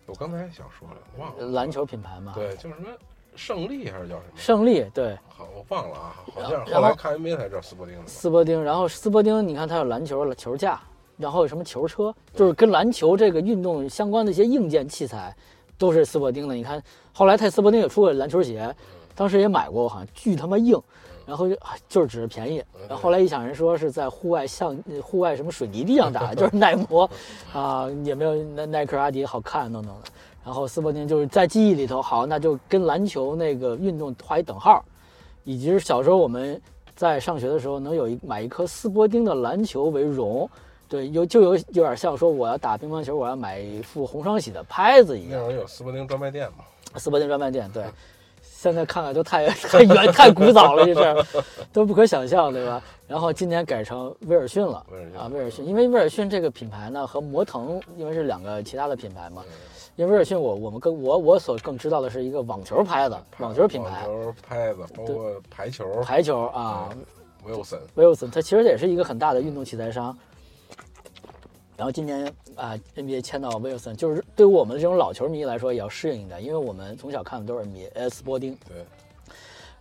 [0.05, 1.47] 我刚才想说了，忘了。
[1.47, 2.31] 篮球品牌嘛？
[2.33, 2.87] 对，叫什么？
[3.35, 4.37] 胜利还是叫什么？
[4.37, 5.17] 胜利，对。
[5.27, 8.07] 好，我忘了啊，好像后来看 NBA 才知道斯伯丁的。
[8.07, 10.79] 斯伯丁，然后斯伯丁，你看它有篮球球架。
[11.17, 15.35] 然后有什么球车，就是跟篮球这个运动相关的一些硬件器材，
[15.77, 16.55] 都是斯伯丁的。
[16.55, 16.81] 你看，
[17.13, 18.73] 后来泰斯伯丁也出过篮球鞋，
[19.15, 20.79] 当时也买过，好像巨他妈硬，
[21.25, 21.55] 然后就
[21.87, 22.63] 就是只是便宜。
[22.87, 27.09] 然后后来一想，人说是在户外像户外什么水泥地上打， 就是耐磨，
[27.53, 30.09] 啊，也没有耐耐克、阿迪好看等等的。
[30.43, 34.83] 然后斯伯丁就是在记忆里头，好，那就跟篮球那个运动画一等号。
[35.43, 36.59] 以及是小时候我们
[36.95, 40.49] 在上学的时候，能有一买一颗斯伯丁的篮球为荣。
[40.91, 45.39] 对，有就有有点像说我要打乒乓球，我要买一副红双喜的拍子一样。
[45.39, 46.65] 那会儿有斯伯丁专卖店嘛？
[46.97, 47.85] 斯伯丁专卖店，对。
[48.43, 52.83] 现在看看都太 太远太古早了，这事都不可想象，对吧？
[53.07, 54.85] 然后今年改成威尔逊了
[55.17, 59.43] 啊，威尔逊，因为威尔逊这个品牌呢和魔腾因为是两个其他的品牌嘛。
[59.95, 64.07] 因为威尔逊，我我们更我我所更知道的是一个网球拍子，网球品牌。
[64.07, 65.85] 网球拍子，包括排球。
[66.01, 66.89] 排球啊，
[67.45, 67.79] 威尔森。
[67.95, 70.15] 威尔森，它其实也是一个很大的运动器材商。
[71.81, 77.65] 然后今年啊，NBA 签到威尔森，就是对于我们这种老球迷来说也要适应一点，因为我们从小看的都是
[77.95, 78.55] 呃，斯伯丁。
[78.67, 78.85] 对。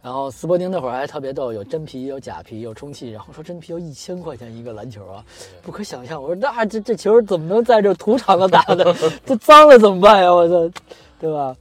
[0.00, 3.10] 然后斯伯丁那会儿还特别逗，有真皮，有假皮，有充气。
[3.10, 5.22] 然后说真皮要一千块钱一个篮球啊，
[5.60, 6.22] 不可想象。
[6.22, 8.96] 我说那这这球怎么能在这土场上打的？
[9.26, 10.32] 这脏了怎么办呀？
[10.34, 10.80] 我操，
[11.18, 11.54] 对吧？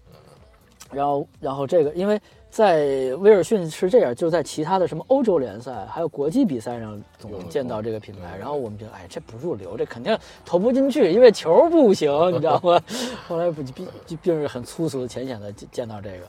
[0.90, 2.18] 然后然后这个因为。
[2.50, 8.36] 在威尔逊是这样，就在其他的什么欧洲联赛，还有国际比赛上总见到这个品牌。
[8.38, 12.82] 然后我们觉得，哎，这不入流，这肯定投不进去，因为球不行，你知道吗？
[13.28, 13.88] 后来不并
[14.22, 16.28] 并是很粗俗的、浅显的见到这个。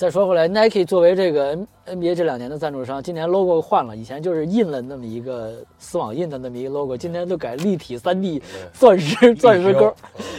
[0.00, 8.40] 再说回来，Nike 作为这个 NBA 这两年的赞助商，今年 logo 换了，以前就是印了那么一个丝网印的那么一个 logo，今天就改立体 3D
[8.72, 9.94] 钻石钻石钩，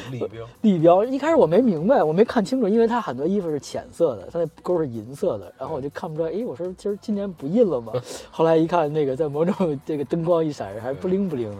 [0.10, 1.06] 立标立标。
[1.06, 6.32] 一开始我没明白，我没看清楚，因为它很多衣服是浅色的，它那勾是银色的，然后我就看不出来。
[6.32, 7.94] 哎，我说今儿今年不印了吗？
[8.32, 11.56] 后来一看，那个在某种这个灯光一闪，还不灵不灵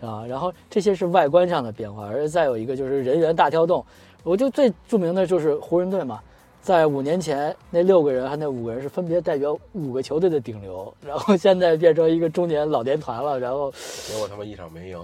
[0.00, 0.06] 的。
[0.06, 0.26] 啊。
[0.28, 3.82] 然后这些是外观上的变化，而再有一个就是人员大调动。
[4.22, 6.20] 我就最著名的就是湖人队嘛，
[6.62, 13.72] 在五年前那六个人和那五个人是分别代表五个球队的顶流，然后现在变成一个中年老年团了，然后
[14.06, 15.00] 结果他妈一场没赢。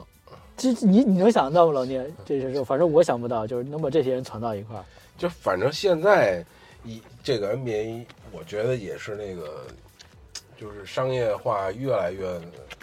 [0.57, 2.07] 这你你能想到吗，老聂？
[2.25, 4.85] 这些事，反正我想不到，就是能把这些人攒到一块儿。
[5.19, 6.45] 就反正现在
[6.85, 9.67] 一这个 NBA，我觉得也是那个，
[10.59, 12.27] 就是商业化越来越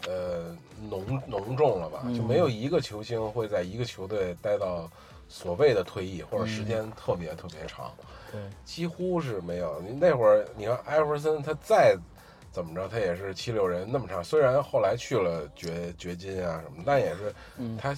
[0.07, 0.55] 呃
[0.89, 2.03] 浓浓重了吧？
[2.15, 4.89] 就没有一个球星会在一个球队待到
[5.29, 7.91] 所谓的退役或者时间特别特别长。
[8.33, 9.79] 对，几乎是没有。
[9.79, 11.95] 你那会儿，你看艾弗森，他再
[12.51, 14.21] 怎么着，他也是七六人那么长。
[14.21, 17.33] 虽然后来去了掘掘金啊什么，但也是
[17.77, 17.95] 他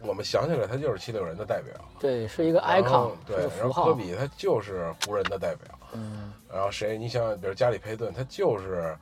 [0.00, 1.72] 我们想起来，他就是七六人的代表。
[2.00, 5.78] 对，是一个 icon，对，然后科比他就是湖人的代表。
[5.92, 6.98] 嗯，然后谁？
[6.98, 8.94] 你想，比如加里佩顿，他就是。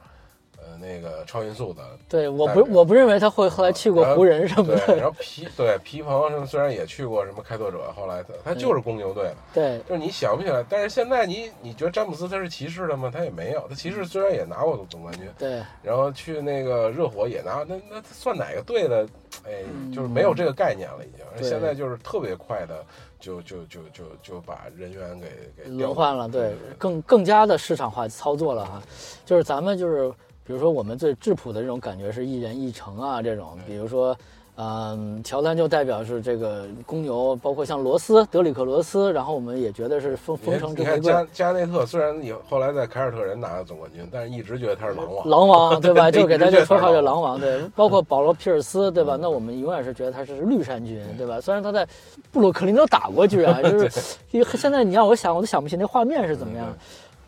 [0.66, 4.96] 呃，那个超音速的，对，我不，我不认为他会后来去过湖人什么的。
[4.96, 9.36] 然后皮，对皮蓬什么，虽然也去过什么开拓者，后来他他就是公牛队的。
[9.52, 13.10] 对，就是你想不起来，但是现在你你觉得詹姆斯他是骑士的吗？
[13.12, 19.06] 他也没有，他骑士虽然也拿过总冠军，对，然后去那个热火也拿，那那算哪个队的？
[19.46, 19.62] 哎，
[19.94, 21.46] 就是没有这个概念了，已经。
[21.46, 22.82] 现在就是特别快的，
[23.20, 25.28] 就就就就就把人员给
[25.64, 28.80] 给轮换了，对，更更加的市场化操作了哈，
[29.26, 30.10] 就是咱们就是。
[30.46, 33.58] 比如说，我们最质朴的这种感觉是一人一城啊，这种。
[33.66, 34.14] 比如说，
[34.56, 45.28] 嗯，乔丹就代表是这个公牛，包括像罗斯、德里克罗斯，然后我们也觉得是封封城之玫加加内特虽然有后来在凯尔特人拿了总冠军，但是一直觉得他是狼王。
[45.28, 46.10] 狼王对吧？
[46.12, 47.40] 就给他这绰号叫狼王。
[47.40, 49.18] 对， 包括保罗皮尔斯对吧？
[49.18, 51.40] 那我们永远是觉得他是绿衫军对吧？
[51.40, 51.88] 虽然他在
[52.30, 54.14] 布鲁克林都打过，居 然就是，
[54.58, 56.66] 现在你让我想，我都想不起那画面是怎么样。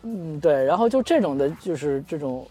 [0.03, 0.63] 嗯，对。
[0.63, 2.45] 然后就这种的，就是这种。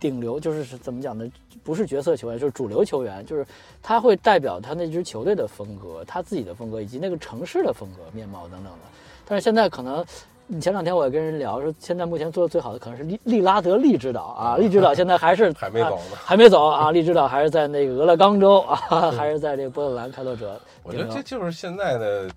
[0.00, 1.30] 顶流就是是怎么讲呢？
[1.64, 3.44] 不是角色球员，就是主流球员，就是
[3.82, 8.78] 他会代表他那支球队的风格，他自己的风格，以及那个城市的风格、面貌等等的。
[9.26, 10.02] 但是现在可能，
[10.46, 20.58] 你前两天我也跟人聊说，现在目前做的最好的可能是利利拉德利指导啊，利指导现在还是 还没走呢，还没走啊，利指导还是在那个俄勒冈州啊，还是在这个波特兰开拓者。
[20.82, 22.30] 我觉得这就是现在的。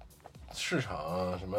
[0.54, 1.58] 市场什么？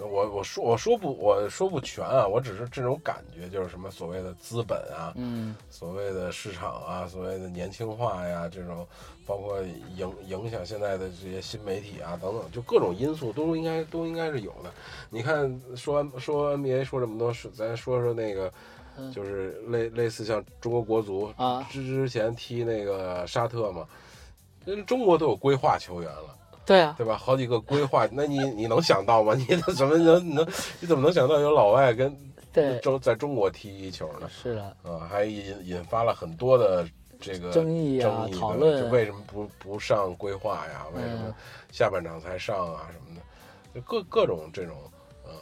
[0.00, 8.86] 我我说我说不我说不全啊，我只是这种感觉，就是什么所谓的资本啊，嗯，所谓的市场啊，所谓的年轻化呀，这种
[9.26, 9.62] 包括
[9.96, 14.70] 影影响现在的这些新媒体啊等等，就各种因素都应该都应该是有的。
[15.10, 18.52] 你看说完说 NBA 说这么多，是咱说说那个，
[19.12, 23.86] 就是类类似像中国国足啊，之之前踢那个沙特嘛，
[24.64, 26.36] 人中国都有规划球员了。
[26.66, 27.16] 对啊，对吧？
[27.16, 29.34] 好几个规划， 那你你能想到吗？
[29.34, 29.44] 你
[29.76, 30.46] 怎么能能
[30.80, 32.16] 你怎么能想到有老外跟
[32.52, 34.28] 对中在中国踢球呢？
[34.30, 36.86] 是的，啊，还引引发了很多的
[37.20, 40.86] 这个争议啊，讨论，为什么不不上规划呀？
[40.94, 41.34] 为什么
[41.70, 42.88] 下半场才上啊？
[42.92, 43.20] 什么的，
[43.74, 44.76] 就各各种这种，
[45.26, 45.32] 嗯，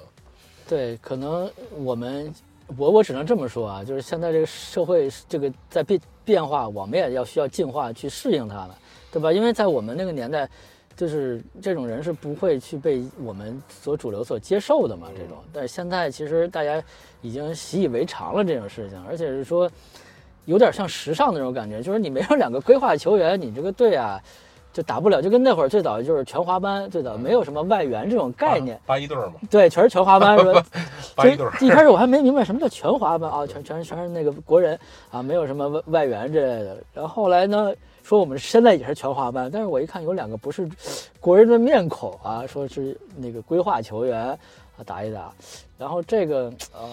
[0.68, 2.34] 对，可能我们
[2.76, 8.76] 我我只能这么说啊，就是现在这个社会这个在变变化，我们也要需要进化去适应它了，
[9.12, 9.32] 对吧？
[9.32, 10.48] 因为在我们那个年代。
[10.96, 15.08] 就是这种人是不会去被我们所主流所接受的嘛？
[15.16, 16.82] 这种，但是现在其实大家
[17.22, 19.70] 已经习以为常了这种事情，而且是说
[20.44, 24.20] 有点像时尚那种感觉，就是你没有两个规划球员，你这个队啊
[24.72, 30.64] 就打不了，就跟那会儿最早就是全华班，最早没有什么外援这种概念，八一队嘛，对，全是全华班，是吧？
[31.16, 31.46] 八一队。
[31.60, 34.78] 一开始我还没明白什么叫全华班啊，全全是全是那个国人
[35.10, 36.76] 啊，没有什么外外援之类的。
[36.92, 37.72] 然后后来呢？
[38.02, 40.68] 说我们现在也是全华班，但是我一看有两个不是
[41.20, 44.38] 国人的面孔啊，说是那个规划球员啊
[44.84, 45.32] 打一打，
[45.78, 46.88] 然后这个呃，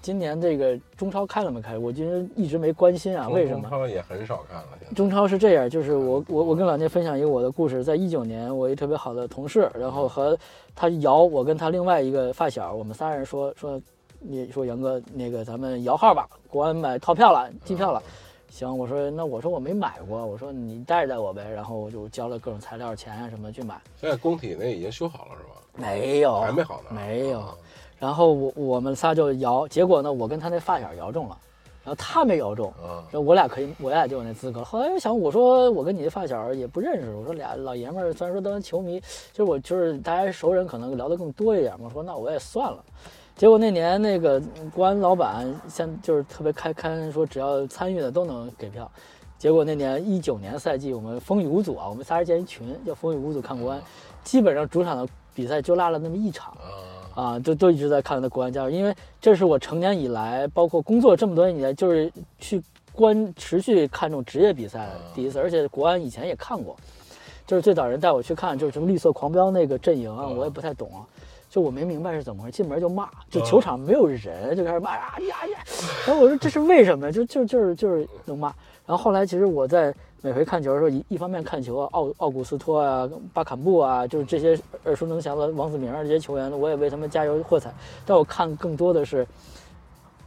[0.00, 1.76] 今年这个中超开了没开？
[1.76, 3.68] 我今天一直没关心啊，为什么？
[3.68, 4.68] 中超也很少看了。
[4.96, 10.36] 中超是这样，就是我我我跟老聂分享一个我的故事，在一九年，我一特别好的同事，然后和
[10.74, 13.80] 他摇，我跟他另外一个发小，我们仨人说说，
[14.18, 18.02] 你说杨哥那个咱们摇号吧，国安买套票了，机票了。
[18.50, 23.80] 行，我说那我说我没买过，我说你带带我呗，然后我就交了各种材料钱啊什么去买。
[24.00, 25.62] 现在工体那已经修好了是吧？
[25.76, 26.90] 没有，还没好呢。
[26.90, 27.44] 没有。
[27.98, 31.36] 然后我我们仨就摇，结果呢，我跟他那发小摇中了，
[31.84, 34.64] 然后他没摇中，然后我俩可以，我俩就有那资格。
[34.64, 39.00] 后来又想，我说我跟你的发小也不认识，我说俩老爷们儿虽然说都是球迷，
[39.32, 41.86] 就是我就是大家熟人，可能聊得更多一点嘛。
[41.86, 42.84] 我说那我也算了。
[43.38, 44.42] 结果那年那个
[44.74, 48.90] 国安老板先就是特别开开说只要参与的都能给票，
[49.38, 53.80] 结果那年一九年赛季我们风雨无阻啊，我们仨人建一群叫风雨无阻看国安，
[54.24, 56.52] 基本上主场的比赛就落了那么一场，
[57.14, 62.60] 啊，就都一直在看那国安加油，因为这是我成年以来包括工作这么多年以来就是去
[62.92, 66.74] 观持续看重职业比赛嗯第一次，而且国安以前也看过，
[67.46, 71.06] 就是最早人带我去看，就是什么绿色狂飙那个阵营啊，嗯我也不太懂啊。
[71.50, 75.58] 就我没明白是怎么回事，进门就骂，就嗯球场没有人，就开始骂呀呀呀。
[76.06, 77.10] 然后我说这是为什么？
[77.10, 78.48] 就就就是就是能骂。
[78.86, 87.72] 然后后来其实我在每回看球的时候，一一方面看球啊，奥奥古斯托啊、巴坎布啊，就是这些耳熟能详的王子明啊这些球员，我也为他们加油喝彩。
[88.04, 89.26] 但我看更多的是，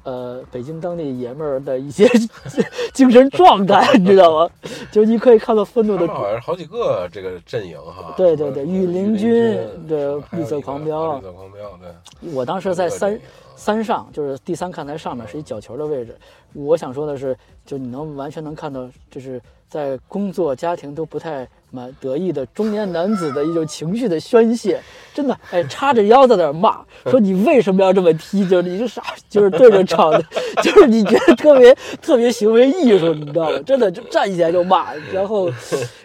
[0.03, 2.07] 呃，北京当地爷们儿的一些
[2.93, 4.49] 精神状态， 你知道吗？
[4.91, 8.13] 就你可以看到愤怒的好像是好几个这个阵营哈。
[8.17, 12.31] 对对对御林林军对绿色狂飙啊绿色狂飙，对。
[12.33, 13.19] 我当时在三
[13.61, 16.15] 三上，就是第三看台上面是一角球的位置。
[16.53, 19.39] 我想说的是，就你能完全能看到，就是
[19.69, 24.81] 在工作家庭都不太蛮得意的中年男子的一种情绪的宣泄。
[25.13, 28.43] 真的，哎，叉着腰在那儿骂， 说你为什么要这么踢？
[28.49, 30.19] 就是你是傻，就是对着场的，
[30.63, 33.59] 就是你觉得特别特别行为艺术，你知道吗？
[33.63, 35.47] 真的就站起来就骂， 然后，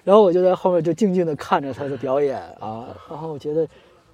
[0.05, 3.67] 然后我就在后面就静静的看着他的表演啊，然后我觉得。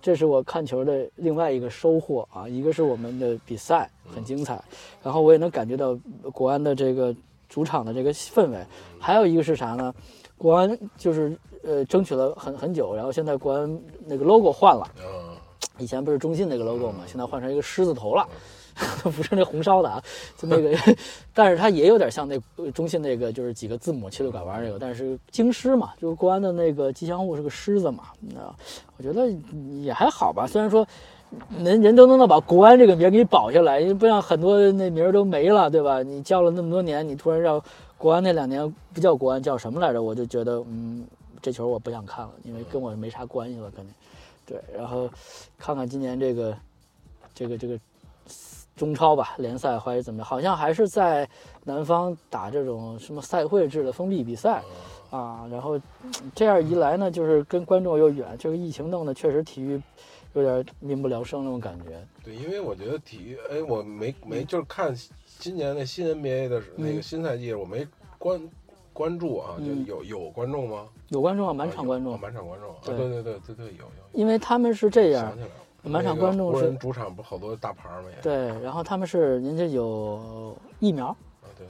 [0.03, 4.61] 这是我看球的另外一个收获啊，一个是我们的比赛很精彩，
[5.01, 5.97] 然后我也能感觉到
[6.33, 7.15] 国安的这个
[7.49, 8.59] 主场的这个氛围，
[8.99, 9.95] 还有一个是啥呢？
[10.37, 15.37] 国安就是呃争取了很很久，然后现在国安那个 logo 换了，嗯，
[15.79, 18.29] 以前不是中信那个 logo 嘛，现在换成一个狮子头了，
[19.05, 20.03] 不是那红烧的啊，
[20.37, 20.77] 就那个，
[21.35, 22.39] 但是它也有点像那
[22.73, 28.41] 中信那个，就是几个字母七六拐弯那个，但是京狮嘛，就是国安的那个吉祥物是个狮子嘛，那
[28.97, 29.31] 我觉得
[29.81, 30.87] 也还好吧，虽然说。
[31.65, 36.03] 人人都能把国安这个名儿给保下来，因为不像很多那名儿都没了，对吧？
[36.03, 37.59] 你叫了那么多年，你突然让
[37.97, 40.03] 国安那两年不叫国安，叫什么来着？
[40.03, 41.07] 我就觉得，嗯，
[41.41, 43.95] 这球我不想看了，因为跟我没啥关系了，肯定。
[44.45, 45.09] 对，然后
[45.59, 46.55] 看看今年这个
[47.35, 47.79] 这个这个
[48.77, 50.27] 中超吧，联赛还是怎么样？
[50.27, 51.29] 好像还是在
[51.65, 54.63] 南方打这种什么赛会制的封闭比赛
[55.11, 55.47] 啊。
[55.51, 55.81] 然后
[56.35, 59.81] 这样一来呢，就是跟观众又远，这个疫情弄的确实体育
[60.35, 62.03] 有点民不聊生那种感觉。
[62.25, 64.95] 对，因为我觉得体育，哎，我没没就是看
[65.39, 67.87] 今年那新 NBA 的时那个嗯新赛季，我没
[68.19, 68.41] 关
[68.93, 70.87] 关注啊，就嗯有有观众吗？
[71.09, 74.03] 有观众啊，满场观众啊，满场观众啊，对对对对对对，有有。
[74.13, 75.53] 因为他们是这样想，起来了，
[75.83, 78.05] 满场观众是主场不好多大牌吗？
[78.09, 81.15] 也对，然后他们是人家有疫苗，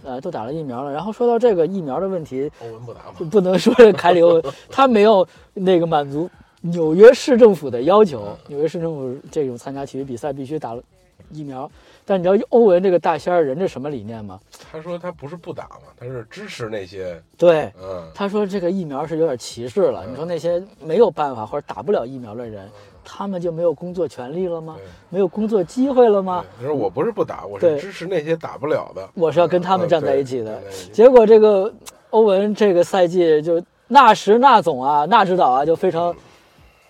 [0.04, 0.92] 呃，都打了疫苗了。
[0.92, 8.36] 然后说到这个疫苗的问题，欧文不打吗，不能说是凯里欧文，他没有那个满足纽约市政府的要求。
[8.48, 10.82] 纽约市政府这种参加体育比赛必须打了
[11.30, 11.70] 疫苗，
[12.04, 14.38] 但你知道欧文这个大仙儿人这什么理念吗？
[14.70, 20.06] 他说他不是不打嘛，他是支持那些，对，嗯，他说这个疫苗是有点歧视了。
[20.06, 22.68] 你说那些没有办法或者打不了疫苗的人，
[23.04, 24.76] 他们就没有工作权利了吗？
[25.08, 26.44] 没有工作机会了吗？
[26.58, 26.62] 对。
[26.62, 30.60] 他说我不是不打，我是支持那些打不了的，我是要跟他们嗯站在一起的。
[30.92, 31.72] 结果这个
[32.10, 36.14] 欧文这个赛季就纳什纳总啊，纳指导啊，就非常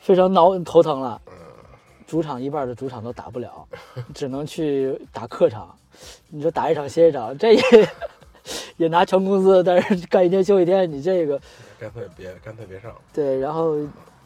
[0.01, 1.21] 非常挠头疼了。
[2.07, 3.67] 主场一半的主场都打不了，
[4.15, 5.75] 只能去打客场。
[6.29, 7.63] 你说打一场歇一场，这也
[8.77, 11.41] 也拿全工资，但是干一天休一天，你这个
[11.79, 13.77] 干脆别干脆别上了，对，然后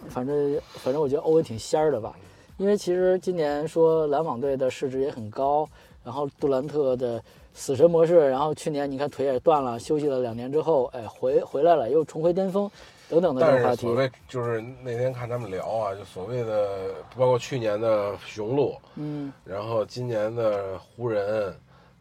[0.09, 2.15] 反正反正我觉得欧文挺仙儿的吧，
[2.57, 5.69] 因为其实今年说篮网队的市值也很高，
[6.05, 12.71] 然后杜兰特的死神模式，然后去年你看腿也断了，休息了两年之后，哎回回来了，又重回巅峰，
[13.09, 13.95] 等等的这但种话题是所。
[13.95, 21.55] 谓就是那天看他们聊啊，就所谓的包括去年的雄鹿，嗯然后今年的湖人、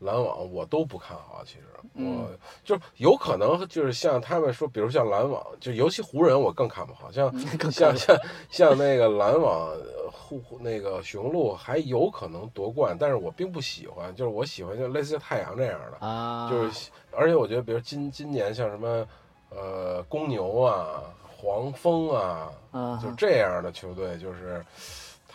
[0.05, 1.43] 篮网，我都不看好。
[1.45, 1.63] 其实
[1.95, 2.29] 嗯我
[2.63, 7.11] 就有可能就是像他们说，比如像篮网，就尤其湖人，我更看不好。
[7.11, 7.29] 像
[7.71, 8.17] 像像
[8.49, 14.15] 像那个篮网、呃湖那个雄鹿还有可能夺冠，但是我并不喜欢。
[14.15, 19.07] 就是我喜欢就类似于太阳这样的，啊，就是而且我觉得，比如今今年像什么
[19.49, 21.03] 呃公牛啊、
[21.37, 24.65] 黄蜂啊，啊就这样的球队，就是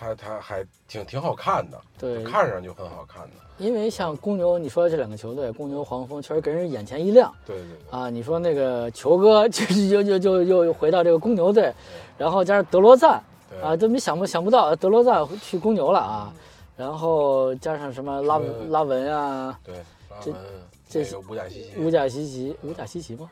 [0.01, 3.33] 他他还挺挺好看的，对，看上去很好看的。
[3.59, 7.31] 因为像公牛，你说的这两个球队，公牛、黄蜂，确实给人眼前一亮。
[7.47, 11.71] 对对对，啊，你说那个球哥， 就是又又又又又回到这个公牛队，
[12.17, 16.33] 然后加上德罗赞对啊，都没想不想不到德罗赞去公牛了啊，
[16.79, 19.75] 然后加上什么拉是拉文啊、对，
[20.09, 20.41] 拉这文
[20.89, 23.31] 这那个乌贾西奇，五甲西奇，五甲西奇吗？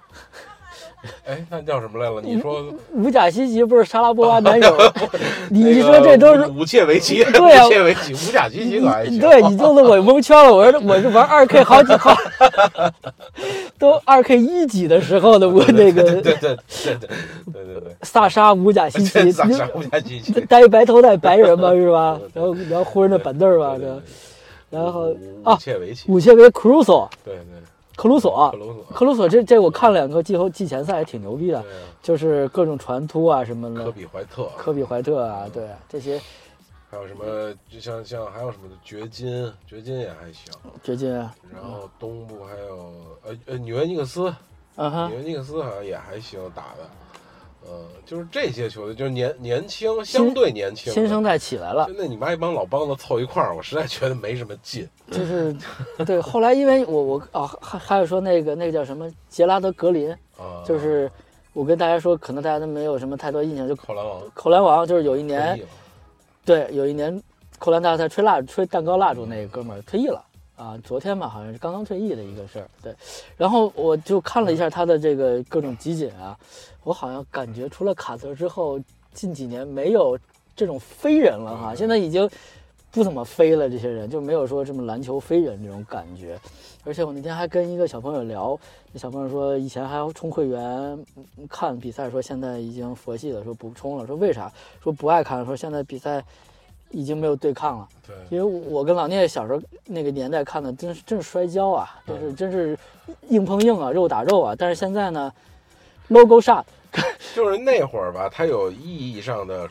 [1.24, 2.20] 哎，那叫什么来了？
[2.22, 4.68] 你说五甲西奇不是沙拉波娃男友？
[4.76, 4.92] 啊、
[5.50, 7.22] 你说这都是五切维奇？
[7.32, 9.18] 对、啊，五切维奇， 五甲西奇还行？
[9.20, 10.52] 对你弄得我蒙圈了。
[10.52, 12.14] 我说我是玩二 K 好几号，
[13.78, 16.02] 都二 K 一几的时候的我那个。
[16.02, 16.56] 对对对对
[16.96, 16.96] 对
[17.52, 17.96] 对对。
[18.02, 22.18] 萨沙五甲西奇，萨沙五甲西奇，戴一白头戴白人嘛是吧？
[22.34, 23.76] 然后然后忽然那板凳吧，
[24.70, 25.14] 然后
[25.44, 27.44] 啊，五切维奇，五切维，crusoe，对对。
[27.98, 28.48] 克鲁索。
[28.52, 31.64] 克，鲁索，克鲁索这这我看了两个季后季前赛还挺牛逼的，
[32.00, 36.20] 就是各种传突啊什么的，科比怀特，科比怀特啊，对这些。
[36.90, 40.50] 还有什么，就像像还有什么的掘金，掘金也还行。
[40.82, 42.76] 掘金啊，然后东部还有
[43.26, 44.32] 呃呃纽约尼克斯，
[44.76, 46.88] 纽，约尼克斯好像也还行打的，
[47.66, 54.88] 呃，就是这些球队就是年年轻，相对年轻，新生代起来了，真的你妈一帮老帮子凑一块儿，我实在觉得没什么劲。
[55.10, 55.54] 就是
[56.06, 56.20] 对。
[56.20, 61.10] 后来因为我我哦还还有说那个那个叫什么杰拉德格林，啊，就是
[61.52, 65.60] 我跟大家说，可能大家都没有什么太多印象，就扣篮王扣篮王，就是有一年
[66.44, 67.22] 对，有一年
[67.58, 70.24] 扣篮大赛吹蜡吹蛋糕蜡烛那个哥们儿退役了
[70.56, 72.66] 啊，昨天吧好像是刚刚退役的一个事儿。
[72.82, 72.94] 对，
[73.36, 76.36] 然后我就看了一下他的这个各种集锦啊，
[76.88, 78.80] 我好像感觉除了卡特之后，
[79.12, 80.18] 近几年没有
[80.56, 82.26] 这种飞人了哈，嗯现在已经
[82.90, 86.40] 不怎么飞了，这些人就没有说这么篮球飞人这种感觉。
[86.86, 88.58] 而且我那天还跟一个小朋友聊，
[88.90, 90.64] 那小朋友说以前还要充会员
[91.36, 94.50] 嗯看比赛，说现在已经佛系了，说不充了，说为啥？
[94.82, 96.24] 说不爱看，说现在比赛
[96.90, 97.88] 已经没有对抗了。
[98.06, 102.78] 对，因为我跟老聂小时候那个年代看的，真是真是摔跤啊，真是真是
[103.28, 104.54] 硬碰硬啊，肉打肉啊。
[104.56, 105.30] 但是现在呢
[106.08, 106.64] ，logo shot，
[107.34, 109.68] 就是那会儿吧，它有意义上的。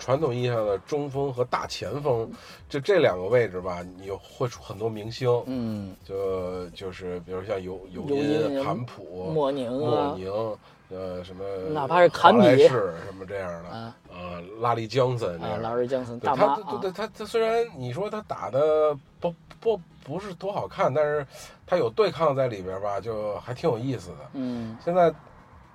[0.00, 2.30] 传统意义上的中锋和大前锋，
[2.68, 10.56] 就这两个位置吧，你会出很多明星，嗯，就就是比如像尤尤尤因因、坎普、莫宁啊，莫宁，
[10.90, 12.78] 呃，什么，哪怕是坎比什
[13.18, 15.68] 么这样的，啊呃，拉力江森这啊，样的。
[15.68, 21.26] 劳瑞江森他对对，他他虽然你说他打的不不不是多好看，但是
[21.66, 24.16] 他有对抗在里边吧，就还挺有意思的。
[24.34, 25.12] 嗯，现在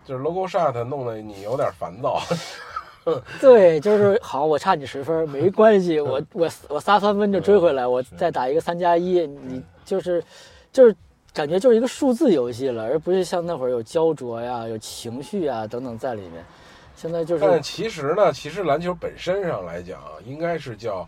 [0.06, 2.22] 就是 logo shot 弄得你有点烦躁，
[3.40, 10.24] 对，就是好，我差你十分没关系，我 我我仨三分就追回来，我再打一个三加一，你就是
[10.72, 10.96] 就是
[11.34, 16.44] 感觉就是一个数字游戏了，而不是像那会儿有焦灼呀、有情绪啊等等在里面。
[16.96, 21.08] 现在就是但其实呢，其实篮球本身上来讲，应该是叫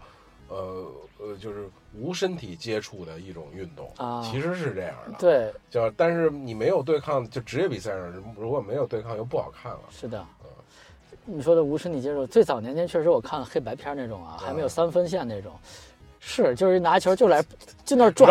[0.49, 0.85] 呃
[1.19, 1.69] 呃，就是
[1.99, 5.13] 无身体接触的一种运动啊其实是这样的。
[5.19, 9.79] 对，就但是你没有对抗，就职业比赛上如果没有对抗，又不好看了。
[9.89, 10.19] 是的。
[10.19, 10.49] 嗯
[11.27, 15.51] 你说的无身体接触，最早年间确实我看黑白片那种啊，还没有三分线那种，
[16.19, 17.43] 是就是拿球就来
[17.83, 18.29] 就那儿转，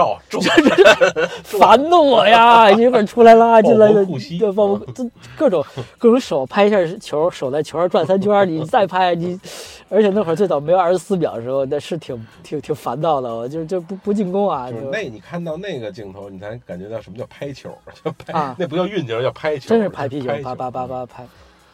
[1.43, 2.71] 烦弄我呀！
[2.71, 5.65] 一会儿出来啦进来的对，抱抱，这各种
[5.99, 9.41] 各种手拍一下球，手在球上转三圈，你再拍你，
[9.89, 17.71] 而且那会儿最早没有二十四秒的时候，那是挺挺挺烦躁的，我就就不不进攻啊，就就是那你看到那个镜头，你才感觉到什么叫拍球，
[18.05, 21.27] 叫拍，啊那不叫运球，叫拍球，真是拍皮球，拍啪啪啪啪拍。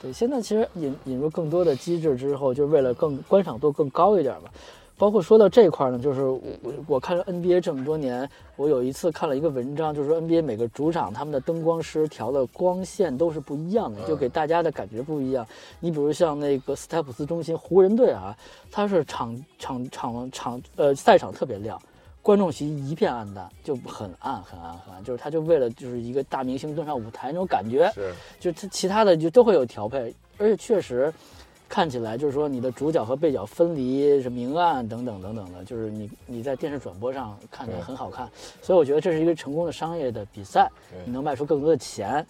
[0.03, 4.49] 对，现在其实引引入更多的机制之后，就是为了更观赏度更高一点嘛。
[5.01, 15.46] 包括说到这块儿呢，就是我我我看了 NBA 这么多年，我有一次看了一个文章，就是说 NBA 每个主场他们的灯光师调的光线都是不一样的，就给大家的感觉不一样。
[15.80, 18.36] 你比如像那个斯台普斯中心湖人队啊，
[18.70, 21.80] 它是场场场场呃赛场特别亮，
[22.20, 28.12] 观众席一片暗淡，就很暗很暗很暗，就是他就为了就是一个大明星登上舞台那种感觉，是。
[28.38, 31.11] 就他其他的就都会有调配，而且确实
[31.71, 38.29] 看起来就是说你的主角和背角分离是明暗等等等等的，就是你你在电视转播上看起来很好看，
[38.61, 40.68] 所以我觉得这是一个成功的商业的比赛，
[41.07, 42.27] 你能卖出更多的钱。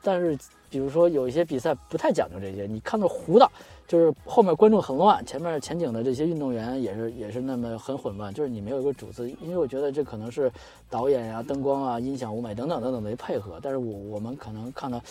[0.00, 0.38] 但是
[0.70, 3.50] 比如说有一些比赛不太讲究这些，你看到糊的，
[3.88, 10.52] 就是后面观众很乱，前面前景的这些运动员也是也是那么很混乱，就是你没有一个主次，因为我觉得这可能是
[10.88, 15.02] 导演呀、灯光啊、音响、舞美等等等等的配合，但是我我们可能看到。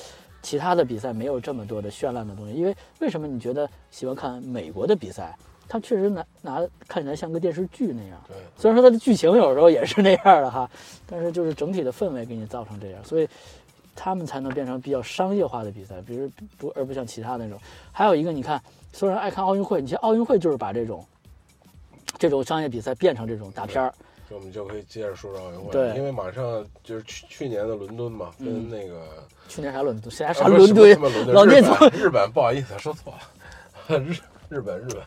[0.44, 5.36] 其他的比赛没有这么多的绚烂的东西，因为为什么你觉得喜欢看美国的比赛？
[5.68, 10.70] 它确实拿拿看起来像个电视剧那样，对，虽然说它的剧情有时候也是那样的哈，
[11.08, 13.28] 但是就是整体的氛围给你造成这样，所以
[13.96, 17.58] 他们才能变成比较商业化的比赛，比如不而不像其他那种。
[17.91, 21.04] 还有一个，你看，所有人爱看奥运会，你像奥运会就是把这种
[22.20, 23.94] 这种商业比赛变成这种大片儿，
[24.34, 31.00] 就我们就可以接着说说奥运会，对因为马上就是去去年的伦敦嘛，跟那个去年啥伦敦，谁还啊啥伦敦不是什？
[31.00, 31.62] 么伦敦，日老聂
[31.92, 33.14] 日本，不好意思说错
[33.88, 34.18] 了，日
[34.50, 35.04] 日本日本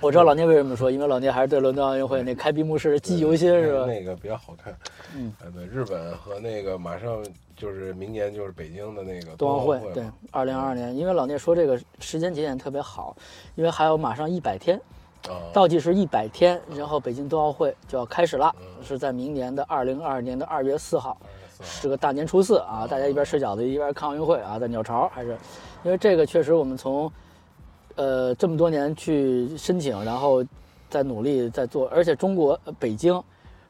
[0.00, 3.84] 我知道老聂为什么说，因为老聂还是对伦敦奥运会那开闭幕式记忆犹新，是吧？
[3.84, 4.74] 那个比较好看，
[5.14, 7.22] 嗯呃，对，日本和那个马上
[7.56, 13.14] 就是明年就是北京的那个冬奥会会，对嘛，二零二二年，因为老聂说这个时间节点特别好，
[13.54, 14.82] 因为还有马上一百天，啊，
[15.52, 18.66] 倒计时一百天，然后北京冬奥会就要开始了，嗯。
[18.84, 21.16] 是在明年的二零二二年的二月四号
[21.60, 21.64] ，24号。
[21.64, 25.36] 是个大年初四啊，大家一边吃饺子一边看奥运会啊，在鸟巢还是，
[25.84, 27.08] 因为这个确实我们从，
[27.94, 30.44] 呃这么多年去申请，然后
[30.90, 33.22] 在努力在做，而且中国、呃北京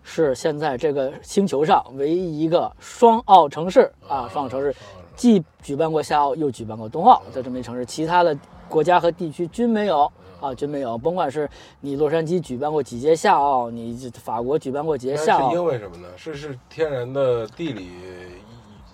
[0.03, 4.75] 是现在这个星球上唯一一个双奥城市啊，双奥城市
[5.15, 8.35] 既举办过夏奥又举办过冬奥的这么一城市，其他的
[8.73, 10.11] 国家和地区均没有
[10.41, 10.97] 啊，均没有。
[10.97, 11.49] 甭管是
[11.81, 16.09] 你洛杉矶举办过几届夏奥，你法国举办过几届夏奥，是因为什么呢？
[16.17, 17.91] 是是天然的地理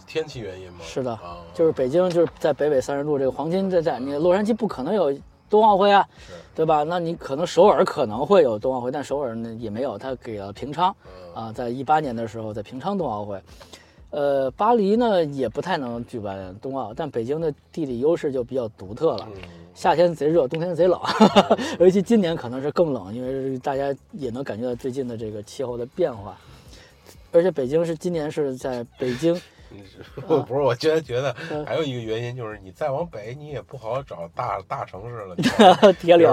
[0.05, 0.81] 天气原因吗？
[0.83, 1.17] 是的，
[1.55, 5.17] 就是北京就是在北纬三十度这个黄金在在，你洛杉矶不可能有
[5.49, 6.05] 冬奥会啊，
[6.57, 6.83] 对吧？
[6.83, 10.95] 那你可能首尔可能会有冬奥会，但首尔呢也没有，他给了平昌
[11.35, 13.41] 啊，在一八年的时候在平昌冬奥会。
[14.11, 19.29] 呃，巴黎呢也不太能举办冬奥，但北京的地理优势就比较独特了，
[19.75, 20.99] 夏天贼热，冬天贼冷，
[21.79, 26.39] 尤其今年可能是更冷，因为大家也能感觉到最近的这个气候的变化，
[27.33, 29.39] 而且北京是今年是在北京。
[30.27, 31.35] 不 不是，我觉得觉得
[31.67, 35.93] 还有一个原因就是你再往北，你也不好找大大城市了。
[36.01, 36.29] 铁岭，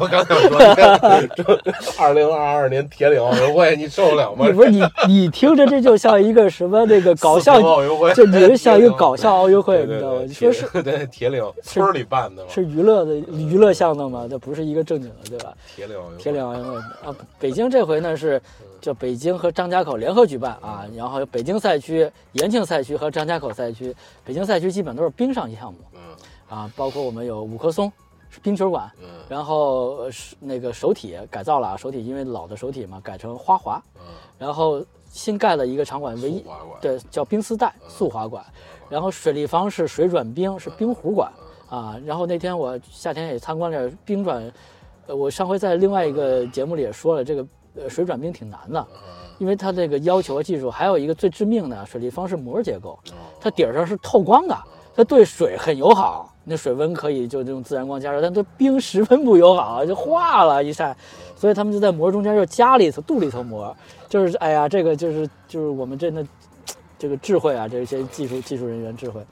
[0.00, 0.58] 我刚才说，
[1.98, 4.50] 二零二二年铁岭奥运会，你受得了吗？
[4.52, 10.22] 不是你，你听着这就像一个什么那个搞笑奥运会，就你像一个搞笑奥运会，你知道吗？
[10.28, 14.26] 说是对铁岭村里办的，是娱乐的娱乐项目嘛？
[14.28, 15.52] 这不是一个正经的，对吧？
[15.74, 18.40] 铁岭铁岭奥运会啊，北京这回呢是。
[18.82, 26.00] 就北京和张家口联合举办啊，然后北京赛区、延庆赛区和张家口赛区，北京赛区基本都是冰上项目，嗯，
[26.48, 27.90] 啊，包括我们有五棵松
[28.28, 34.02] 是冰球馆，嗯，然后是那个首体改造了，首体因为老的首体嘛，改成花滑，嗯，
[34.36, 36.44] 然后新盖了一个场馆，唯一
[36.80, 38.44] 对叫冰丝带速滑馆，
[38.88, 41.30] 然后水立方是水转冰是冰壶馆
[41.70, 44.52] 啊，然后那天我夏天也参观了冰转，
[45.06, 47.46] 呃，我上回在另外一个节目里也说了这个。
[47.74, 48.86] 呃，水转冰挺难的，
[49.38, 52.98] 因为它这个要求技术，还有一个最致命的，水立方是膜结构，
[53.40, 54.56] 它底儿上是透光的，
[54.94, 60.96] 它对水很友好，那水温可以就用自然光加热，但对冰十分不友好，就化了一晒，
[61.36, 63.74] 所以他们就在膜中间又加了一层镀了一层膜，
[64.08, 66.26] 就是哎呀，这个就是就是我们真的
[66.98, 69.24] 这个智慧啊，这些技术技术人员智慧，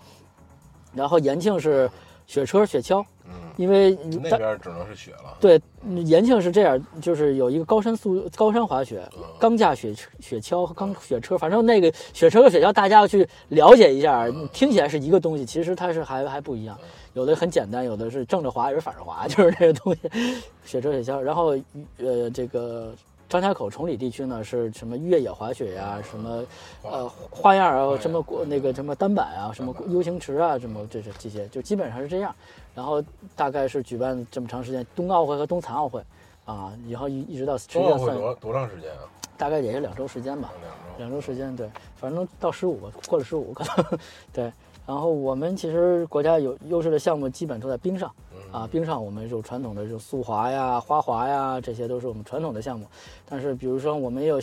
[0.95, 1.91] 然后延庆是。
[2.31, 3.20] 雪车、雪橇，嗯，
[3.61, 5.37] 因为那边只能是雪了。
[5.39, 5.61] 对，
[6.07, 9.07] 延庆是这样，就是有一个高山速高山滑雪，
[9.39, 14.27] 钢架雪雪橇和钢雪车，反正那个雪车和雪橇，大家要去了解一下。
[14.51, 16.79] 听起来是一个东西，其实它是还还不一样。
[17.13, 20.01] 有的很简单，有的是正着滑，有的反着滑， 就是这个东西。
[20.65, 21.55] 雪车、雪橇，然后
[21.99, 22.95] 呃，这个。
[23.31, 26.45] 张家口崇礼地区呢，是什么越野滑雪呀，什么
[26.83, 32.35] 呃花样啊，什么那个什么单板啊，什么 U 型池啊，什么这是这些，就基本上是这样。
[32.75, 33.01] 然后
[33.37, 36.03] 大概是举办这么长时间，冬奥会和冬残奥会
[36.45, 39.07] 啊，然后一一直到冬奥会多多长时间啊？
[39.39, 40.51] 大概也就两周时间吧，
[40.99, 43.99] 两周时间，对，反正到十五吧，过了十五可能
[44.35, 44.53] 对。
[44.91, 48.11] 然后我们其实国家有优势的项目，基本都在冰上。
[48.51, 52.85] 啊，冰上我们有传统的这种速滑呀、花滑呀，这些都是我们传统的项目。
[53.25, 54.41] 但是，比如说我们有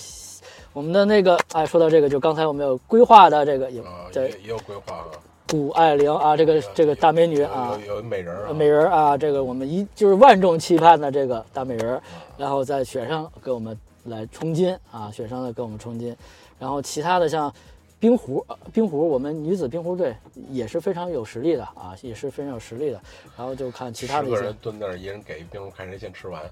[0.72, 5.08] 我们的那个，哎，说到这个，就刚才我们有规划的这个，有在也有规划啊。
[5.50, 12.02] 谷爱凌啊，这个这个大美女啊，有美人儿，美人儿啊，这个我们一就是万众期盼的这个大美人儿，
[12.38, 16.16] 然后在雪上给我们来冲金啊，雪上的给我们冲金，
[16.58, 17.54] 然后其他的像。
[18.00, 20.16] 冰壶，冰壶，我们女子冰壶队
[20.52, 23.02] 也是非常有实力的啊，也是非常有实力的。
[23.36, 24.26] 然后就看其他的。
[24.26, 26.41] 十个人蹲那儿，一人给一冰壶，看谁先吃完。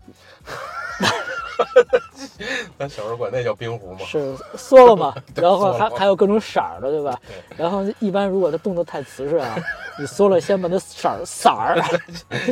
[2.78, 4.00] 咱小时候管那叫冰壶吗？
[4.06, 5.14] 是缩了嘛？
[5.36, 7.20] 然后还还有各种色儿的，对吧？
[7.56, 9.56] 然后一般如果它动作太瓷实啊，
[10.00, 11.78] 你缩了先把那色儿色儿，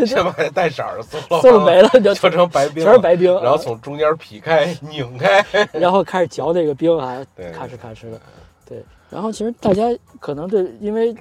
[0.06, 3.34] 先把那带色儿的缩了，缩了没了就就成白冰，全是白冰。
[3.41, 7.26] 然后从中间劈开拧开，然后开始嚼那个冰啊，
[7.56, 8.22] 咔哧咔哧的。
[8.66, 9.84] 对，然后其实大家
[10.20, 11.16] 可能对，因为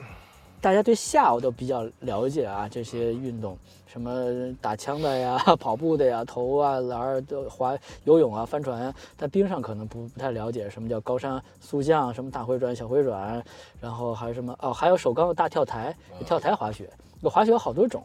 [0.60, 13.42] 大家对下我都比较了解啊，这些运动，什么打枪的呀、 跑步的呀、投啊、篮都、滑游泳啊、帆船啊，但冰上可能不不太了解什么叫高山速降，什么大回转、小回转，
[13.80, 16.88] 然后还有什么哦，还有首钢的大跳台、跳台滑雪，
[17.22, 18.04] 有滑雪有好多种。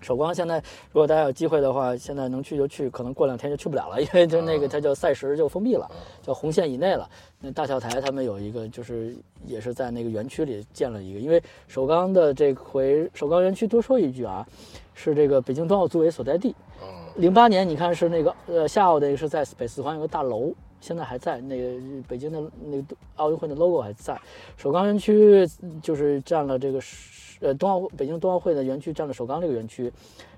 [0.00, 0.56] 首钢现在，
[0.92, 5.88] 如果大家有机会的话，现在能去就去，可能过两天就去不了了， 因为就那个它叫赛时就封闭了，
[6.22, 7.08] 叫红线以内了。
[7.40, 9.14] 那大跳台他们有一个，就是
[9.46, 14.46] 也是在那个园区里建了一个，因为首钢的这回首钢园区多说一句啊，
[14.94, 16.54] 是这个北京冬奥组委所在地。
[17.16, 21.78] 零八年你看是那个呃夏奥的是在北四环有个大楼，现在还在那个
[22.08, 24.20] 北京的那个奥运会的 logo 还在。
[24.56, 25.48] 首钢园区
[25.82, 26.80] 就是占了这个。
[27.42, 29.90] 呃，冬奥北京冬奥会的园区占了首钢这个园区，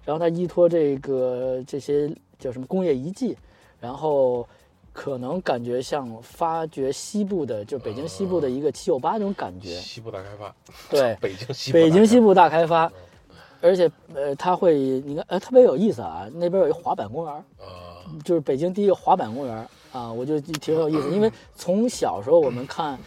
[0.04, 3.36] 然后它依托这个这些叫什么工业遗迹，
[3.80, 4.46] 然后
[4.92, 9.70] 可能感觉像发掘西部的，就北京西部的一个七九八那种感觉。
[9.80, 10.54] 西部大开发。
[10.88, 12.88] 对，北京西北京西部大开发，
[13.60, 17.44] 而且呃，它会你看呃特别有意思啊，那边有一滑板公园，
[18.22, 22.98] 就是北京第一个滑板公园，啊，我就挺有意思，因为从小时候我们看。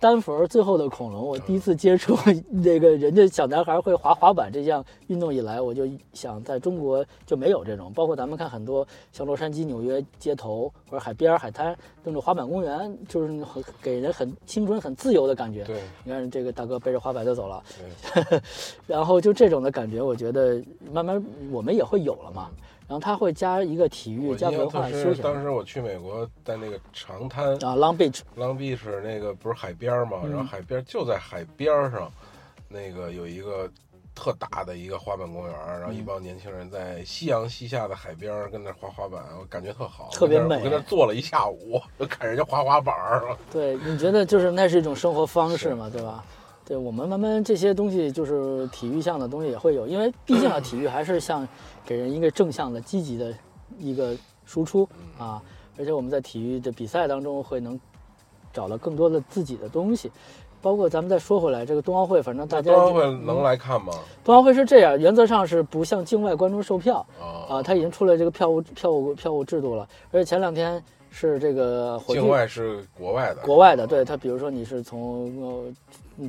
[0.00, 2.14] 丹佛最后的恐龙，我第一次接触
[2.52, 7.90] 那个人家小男孩会滑滑板这项运动以来，我就想在中国就没有这种。
[7.94, 15.64] 包括咱们看很多像洛杉矶、纽约街头或者海边、海滩那种滑板公园，就是很给人很青春、很自由的感觉。
[15.64, 17.62] 对，你看这个大哥背着滑板就走了，
[18.86, 22.50] 然后就这种的感觉，我觉得慢慢我们也会有了嘛。
[22.94, 25.16] 然后他会加一个体育，加文化休闲。
[25.20, 30.18] 当时我去美国，在那个长滩啊，Long Beach，Long Beach 那个不是海边嘛？
[30.30, 32.08] 然后海边就在海边上，
[32.68, 33.68] 那个有一个
[34.14, 40.58] 特大的一个滑板公园，然后一帮年轻人在夕阳西下的海边跟那滑滑板，我感觉特好，特别美。
[40.58, 42.94] 我跟那坐了一下午，就看人家滑滑板。
[43.50, 46.24] 对，你觉得就是那是一种生活方式嘛，对吧？
[46.66, 51.46] 对我们慢慢这些东西就是体育项的东西也会有，因为毕竟啊， 体育还是像
[51.84, 53.34] 给人一个正向的、积极的
[53.78, 55.42] 一个输出啊。
[55.76, 57.78] 而且我们在体育的比赛当中会能
[58.52, 60.10] 找到更多的自己的东西，
[60.62, 63.92] 包括咱们再说回来，这个冬奥会，反正大家冬奥会能来看吗？
[64.22, 67.04] 冬奥会是这样，原则上是不向境外观众售票
[67.48, 70.80] 啊，他已经出了这个票务票务票务制度了，而且前两天
[71.10, 75.72] 是这个境外是国外的，国外的，对他，比如说你是从呃。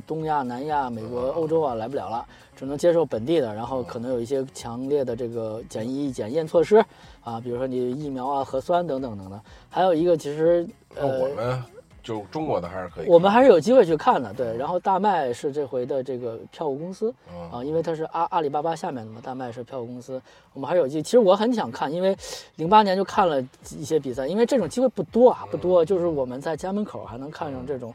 [0.04, 2.26] 东亚、南亚、美国、欧洲啊，来不了了，
[2.56, 6.82] 只能接受本地的，然后可能有一些强烈的这个检疫检验措施
[7.22, 9.40] 啊，比如说你疫苗啊、核酸等等等等。
[9.68, 11.62] 还有一个，其实呃，我们。
[12.06, 14.56] 就中国的还是可以，我们还是有机会去看的，对。
[14.56, 17.12] 然后大麦是这回的这个票务公司
[17.50, 21.02] 啊，因为它是阿阿里巴巴下面的嘛，大麦是票务公司，我们还是有机。
[21.02, 22.16] 其实我很想看，因为
[22.54, 23.42] 零八年就看了
[23.76, 25.84] 一些比赛，因为这种机会不多啊，不多。
[25.84, 27.92] 就是我们在家门口还能看上这种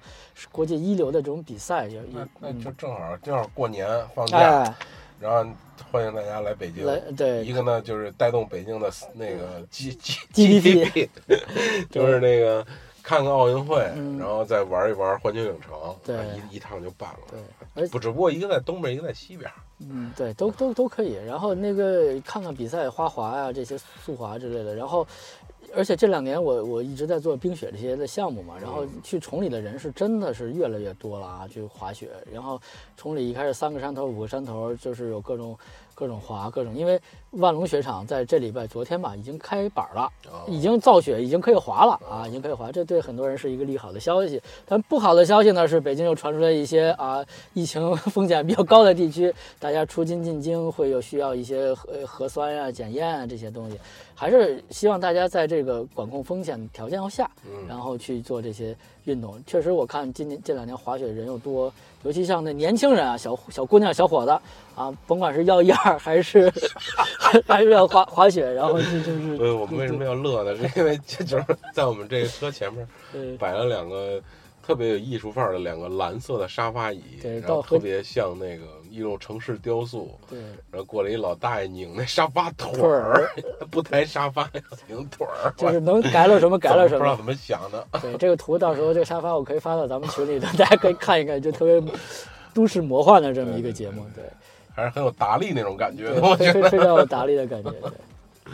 [0.51, 4.75] 国际一流的这种比赛，也也那就正好正好过年放假，
[5.21, 5.49] 然后
[5.89, 6.85] 欢迎大家来北京。
[6.85, 7.45] 来，对。
[7.45, 11.07] 一个呢就是带动北京的那个 G G GDP，
[11.89, 12.67] 就是那个。
[13.03, 13.79] 看看奥运会，
[14.19, 16.17] 然后再玩一玩环球影城，对，
[16.49, 17.19] 一一趟就办了。
[17.75, 19.49] 对，不，只不过一个在东边，一个在西边。
[19.79, 21.13] 嗯，对，都都都可以。
[21.25, 24.75] 然后那个看看比赛，花滑呀，这些速滑之类的。
[24.75, 25.05] 然后，
[25.75, 32.09] 而且这两年我我一直在做冰雪这些的项目嘛，然后去崇礼的人是真的是越来越多了啊，去滑雪。
[32.31, 32.61] 然后
[32.95, 35.57] 崇礼一开始三个山头、五个山头，就是有各种。
[36.01, 36.99] 各种滑，各种，因为
[37.33, 40.11] 万隆雪场在这礼拜昨天吧，已经开板了，
[40.47, 44.41] 已经造雪，已经可以滑了啊，已经可以滑，这对很多人是一个利好的消息。
[44.65, 47.23] 但不好的消息呢是，北京又传出来一些啊，
[47.53, 53.79] 疫情 风险比较高的地区，大家出京进京会有需要一些核核酸呀、检验啊这些东西，
[54.15, 57.29] 还是希望大家在这个管控风险条件下，
[57.67, 59.39] 然后去做这些运动。
[59.45, 61.71] 确实，我看今年这两年滑雪人又多。
[62.03, 64.31] 尤其像那年轻人啊，小小姑娘、小伙子
[64.75, 66.51] 啊，甭管是要样 还是
[67.47, 69.37] 还是要滑滑雪，然后就就是。
[69.37, 70.55] 对，我们为什么要乐呢？
[70.55, 71.43] 是因为就是
[71.73, 72.87] 在我们这个车前面
[73.37, 74.21] 摆了两个。
[74.63, 80.19] 特别有艺术范儿的两个蓝色的沙发椅，然后特别像那个一种城市雕塑。
[80.29, 80.39] 对，
[80.69, 83.31] 然后过来一老大爷拧那沙发腿儿，
[83.71, 84.49] 不抬沙发
[84.87, 87.87] 拧腿儿，就是能改了什么改了什么， 不知道怎么想的。
[88.01, 91.81] 对，这个图到时候这个沙发我可以发到咱们群里头，大家可以看一看，就特别
[92.53, 94.05] 都市魔幻的这么一个节目。
[94.13, 94.23] 对，
[94.75, 97.71] 还是很有达利那种感觉，我觉得非常有达利的感觉。
[97.71, 98.51] 对，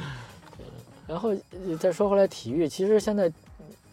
[1.07, 1.31] 然后
[1.79, 3.31] 再说回来，体育其实现在。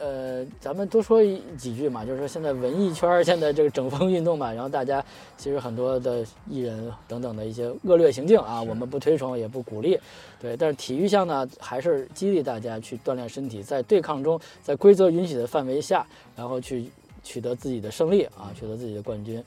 [0.04, 1.22] 呃，咱们多说
[1.56, 5.02] 几句嘛，就是说现在文艺圈现在这个整风运动嘛，然后大家
[5.38, 9.98] 其实很多的艺人等等的一些恶劣行径啊，我们不推崇也不鼓励，
[10.38, 10.54] 对。
[10.58, 16.90] 但是体育项呢，还是激励大家去锻炼身体，在对抗中，在规则允许的范围下，然后去
[17.22, 19.42] 取得自己的胜利啊，取得自己的冠军。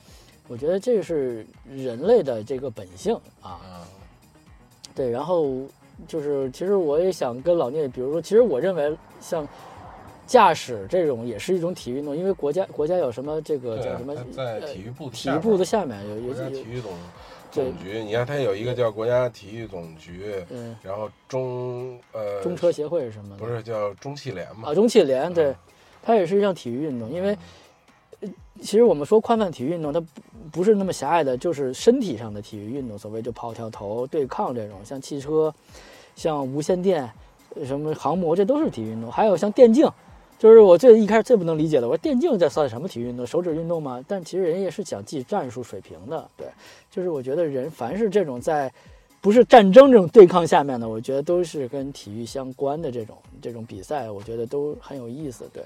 [0.48, 3.60] 我觉得这是人类的这个本性啊。
[4.92, 5.62] 对，然后
[6.08, 9.46] 就是其实我也想跟老聂，比如说，其实我认为像。
[10.28, 14.14] 驾驶这种也是一种体育运动，因为国家国家有什么这个叫什么？
[14.30, 16.92] 在体育部体育部的下面有有体育总
[17.50, 23.34] 总局，你看它有一个叫国家体育总局，嗯，然后中呃中车协会是什么？
[23.38, 24.68] 不是叫中汽联嘛？
[24.70, 25.54] 啊，中汽联对，
[26.02, 27.34] 它也是一项体育运动，因为
[28.60, 30.06] 其实我们说宽泛体育运动，它不
[30.52, 35.54] 不是那么狭隘的，就是身体上的体育运动，所谓就跑跳投对抗这种，像汽车，
[36.14, 37.10] 像无线电，
[37.64, 39.90] 什么航模，这都是体育运动，还有像电竞。
[40.38, 43.26] 就是我最一开始最不能理解的，我说电竞这算什么体育运动？
[43.26, 44.02] 手指运动吗？
[44.06, 46.46] 但其实人也是讲技战术水平的，对。
[46.90, 48.72] 就是我觉得人凡是这种在，
[49.20, 55.62] 不是战争这种对抗下面的，我觉得都是跟体育相关的这种这种比赛，我觉得都很有意思，对。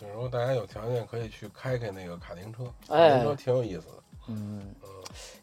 [0.00, 4.02] 对，如果大家有条件，可以去开开那个卡丁车，卡丁车挺有意思的。
[4.28, 4.60] 嗯。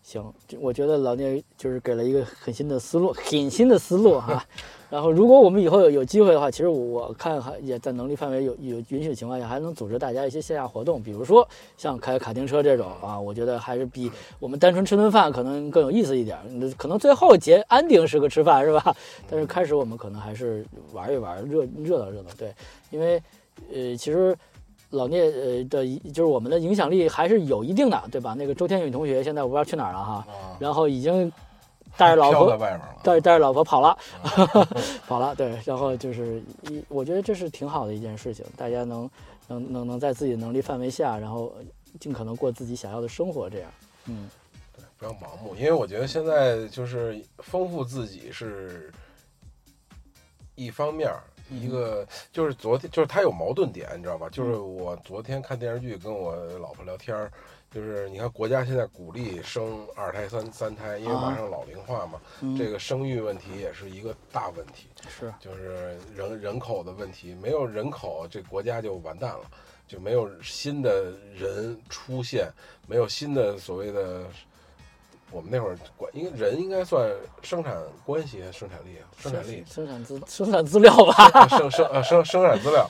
[0.04, 4.46] 行，我觉得老聂就是给了一个很新的思路，很新的思路哈。
[4.92, 16.38] 然后，如果我们以后有有机会的话，其实我看还也在能力范围有有允许的情况下，还能组织大家一些线下活动，比如说像开卡丁车这种啊，我觉得还是比我们单纯吃顿饭可能更有意思一点。
[16.78, 18.96] 可能最后结安定是个吃饭是吧？
[19.30, 22.30] 但是开始我们可能还是玩一玩，热热闹热闹。
[22.38, 22.54] 对，
[22.90, 23.22] 因为
[23.74, 24.36] 呃，其实。
[24.94, 28.36] 老聂呃的，就是我们的影响力还是有一定的，对吧？
[28.38, 30.28] 那个周天宇同学现在我不知道去哪儿了哈，
[30.60, 31.32] 然后已经
[31.98, 32.58] 带着老婆
[33.04, 33.98] 带带着老婆跑了，
[35.08, 35.36] 跑了。
[35.36, 39.10] 对，然后就是一，我觉得这是挺好的一件事情，大家能
[39.48, 41.54] 能能能在自己的能力范围下，然后
[42.00, 43.72] 尽可能过自己想要的生活，这样，
[44.06, 44.30] 嗯，
[44.76, 48.92] 对，不要盲目，因为我觉得现在就是丰富自己是
[50.56, 51.12] 一方面。
[51.54, 54.30] 一个就是昨天，就是他有矛盾点，你知道吧？
[54.30, 57.30] 就是我昨天看电视剧，跟我老婆聊天儿，
[57.74, 62.20] 就是你看国家现在鼓励生二胎、三三胎，因为马上老龄化嘛，
[62.58, 64.90] 这个生育问题也是一个大问题。
[65.08, 69.42] 是，就是人人口的问题，没有人口，这国家就完蛋了，
[69.88, 72.52] 就没有新的人出现，
[72.88, 74.24] 没有新的所谓的。
[75.34, 77.10] 我们那会儿管，应该人应该算
[77.42, 82.86] 生产关系生产力啊，生产力，生产资生产资料吧， 生生呃生生产资料，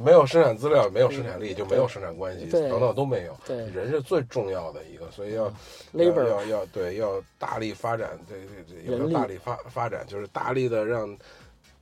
[0.00, 3.36] 没有生产资料，没有生产力，就没有生产关系，等等都没有。
[3.46, 5.52] 对，人是最重要的一个，所以要
[5.94, 11.16] labor 要要对要大力发展，这这这要大力发发展，就是大力的让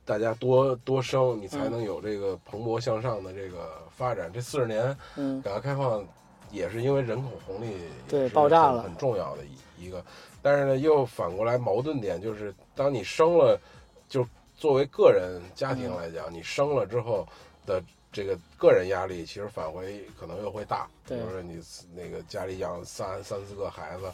[0.05, 4.31] 大家多多生，你才能有这个蓬勃向上的这个发展。
[4.33, 6.05] 这四十年，嗯，改革开放
[6.51, 7.75] 也是因为人口红利
[8.07, 9.49] 对爆炸了，很重要的一。
[9.81, 9.99] 一个，
[10.43, 13.59] 但是呢，又反过来矛盾点就是，当你生了，
[14.07, 14.23] 就
[14.55, 17.27] 作为个人家庭来讲，你生了之后
[17.65, 17.81] 的
[18.11, 20.87] 这个个人压力，其实返回可能又会大。
[21.07, 21.61] 比如说你
[21.95, 24.11] 那个家里养三三四个孩子，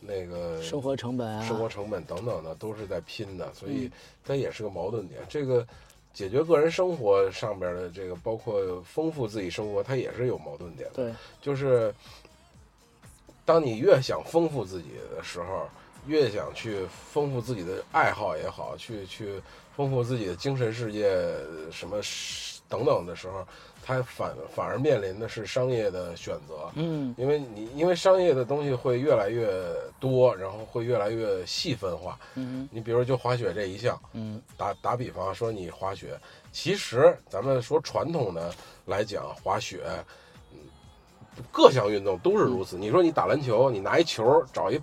[0.00, 3.90] 那个生活成本、生活成本等等的都是在拼的，所以
[4.24, 5.20] 它也是个矛盾点。
[5.28, 5.66] 这个
[6.12, 10.94] 解决个人生活上边的这个，包括丰富自己生活，它也是有矛盾点的。
[10.94, 11.94] 对，就是。
[13.42, 15.66] 当你越想丰富自己的时候，
[16.06, 19.42] 越想去丰富自己的爱好也好，去去
[19.74, 21.10] 丰富自己的精神世界
[21.72, 22.00] 什么
[22.70, 23.46] 等等的时候，
[23.84, 26.70] 它反反而面临的是商业的选择。
[26.74, 29.46] 嗯，因为你因为商业的东西会越来越
[29.98, 32.18] 多，然后会越来越细分化。
[32.36, 36.18] 嗯，你比如就滑雪这一项，嗯，打打比方说你滑雪，
[36.52, 38.54] 其实咱们说传统的
[38.86, 39.82] 来讲滑雪。
[41.50, 42.76] 各项运动都是如此。
[42.76, 44.78] 你说你打篮球，你拿一球找一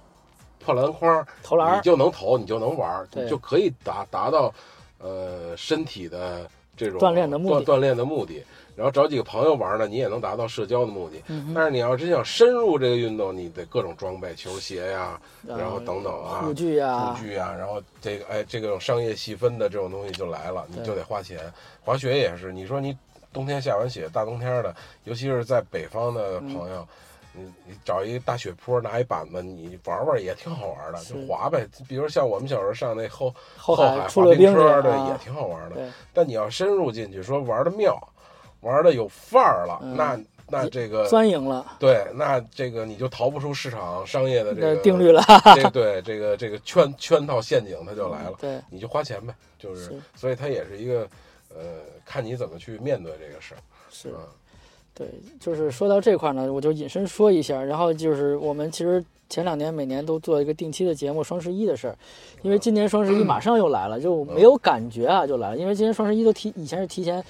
[0.59, 4.51] 破篮筐投篮，你就能投，你就能玩，你就可以达达到
[4.97, 8.41] 呃身体的这种锻炼的目的锻炼的目的。
[8.75, 11.21] 然后找几个朋友玩呢，你也能达到社交的目的。
[11.27, 11.51] 嗯。
[11.53, 21.39] 但是你要真想深入这个运动，你得各种装备，球鞋呀，然后等等啊，护具呀，护具呀，然后这个哎，这个商业细分的这种东西就来了，你就得花钱。
[21.83, 22.95] 滑雪也是，你说你。
[23.33, 24.73] 冬天下完雪，大冬天的，
[25.03, 26.87] 尤其是在北方的朋友，
[27.37, 31.67] 你你找一大雪坡，拿一板子，你玩玩也挺好玩的，就滑呗。
[31.87, 35.75] 比如像我们小时候上那后后海滑冰车，对，也挺好玩的。
[36.13, 37.95] 但你要深入进去，说玩的妙，
[38.61, 40.19] 玩的有范儿了，那
[40.49, 41.65] 那这个钻营了。
[41.79, 45.23] 对，那这个你就逃不出市场商业的这个定律了。
[45.55, 48.33] 这对这个这个圈圈套陷阱它就来了。
[48.39, 51.07] 对，你就花钱呗，就是，所以它也是一个。
[51.55, 51.63] 呃，
[52.05, 53.57] 看你怎么去面对这个事儿。
[53.89, 54.13] 是，
[54.97, 55.07] 对，
[55.39, 57.61] 就是说到这块呢，我就引申说一下。
[57.63, 61.95] 然后就是我们其实前两年每年都做一个定期的节目，双十一的事儿。
[62.41, 65.57] 因为今年双十一马上又来了，就没有感觉啊，就来了。
[65.57, 67.23] 因为今年双十一都提，以前是提前。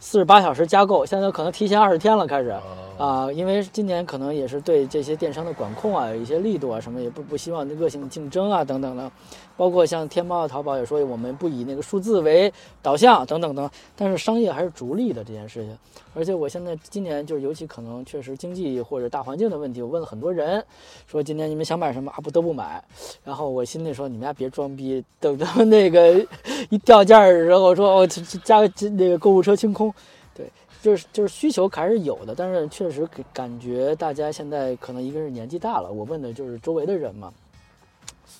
[0.00, 2.54] 四十八小时加购，现在可能提前二十天了，开始
[2.98, 9.10] 啊，因为今年可能也是对这些电商的管控啊，有一些力度啊，什么也不不希望恶性竞争啊，等等的，
[9.56, 12.52] 包括像天猫、淘宝也说我们不以那个数字为
[12.82, 15.78] 导向等等等，但是商业还是逐利的这件事情。
[16.14, 20.64] 而且我现在今年就是尤其可能确实经济或者大环境的问题，我问了很多人，
[21.06, 22.18] 说今年你们想买什么啊？
[22.22, 22.82] 不得不买。
[23.24, 26.24] 然后我心里说你们家别装逼，等他们那个
[26.70, 28.06] 一掉价的时候，说哦
[28.44, 29.92] 加个那个购物车清空。
[30.36, 30.50] 对，
[30.82, 37.32] 就是就是需求还是有的，但是确实感觉大家现在可能一个是年纪大了，我问的就是周围的人嘛。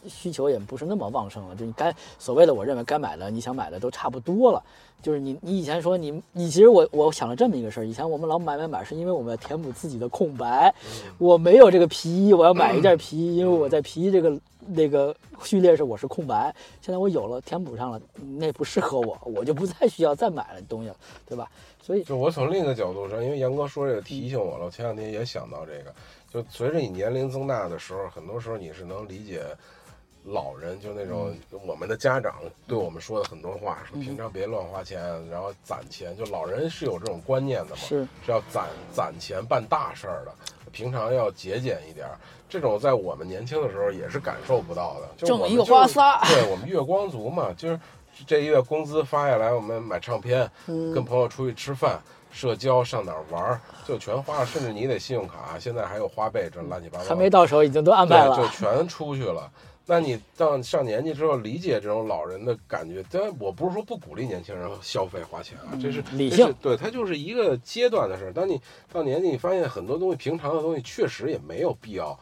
[0.06, 4.62] 需求也不是那么旺盛了，就你该所谓的我认为该买的，你想买的都差不多了。
[5.02, 10.74] 就是你你以前说你你其实我我想了这么一个事儿，以前我们老买买买是因为我们要填补自己的空白，
[11.18, 18.00] 我没有这个皮衣，我要买一件皮衣，因为我在皮衣这个那个序列是我是空白，现在我有了填补上了，
[18.38, 20.96] 那不适合我，我就不再需要再买了东西了，
[21.26, 21.50] 对吧？
[21.82, 25.94] 所以就我从另一个角度上，因为杨哥说这个提醒我了，我前两天也想到这个，
[26.32, 29.42] 就随着你年龄增大的时候，很多时候你是能理解。
[30.24, 36.16] 老人就那种，我们的家长对我们说的很多话，说平常别乱花钱，然后攒钱。
[36.16, 40.32] 就老人是有这种观念的嘛，是是要攒攒钱办大事儿的，
[40.72, 42.06] 平常要节俭一点。
[42.48, 46.20] 这种在我们年轻的时候也是感受不到的，挣一个花仨。
[46.26, 47.78] 对我们月光族嘛，就是
[48.26, 52.00] 这一月工资发下来，我们买唱片，跟朋友出去吃饭、
[52.30, 54.46] 社交、上哪儿玩儿，就全花了。
[54.46, 57.04] 甚至你得信用卡，现在还有花呗，这乱七八糟。
[57.04, 59.50] 还没到手，已经都安排了，就全出去了。
[59.86, 68.32] 那你到上年纪之后，理解这种老人的感觉，但我不是说不鼓励年轻人消费花钱啊，这是理性，对它就是一个阶段的事儿。
[68.32, 68.58] 当你
[68.90, 72.18] 到年纪，你发现很多东西，平常的东西确实也没有必要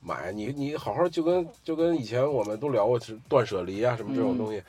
[0.00, 0.32] 买。
[0.32, 4.62] 你你好好就跟就跟以前我们都聊过是断舍离啊什么这种东西，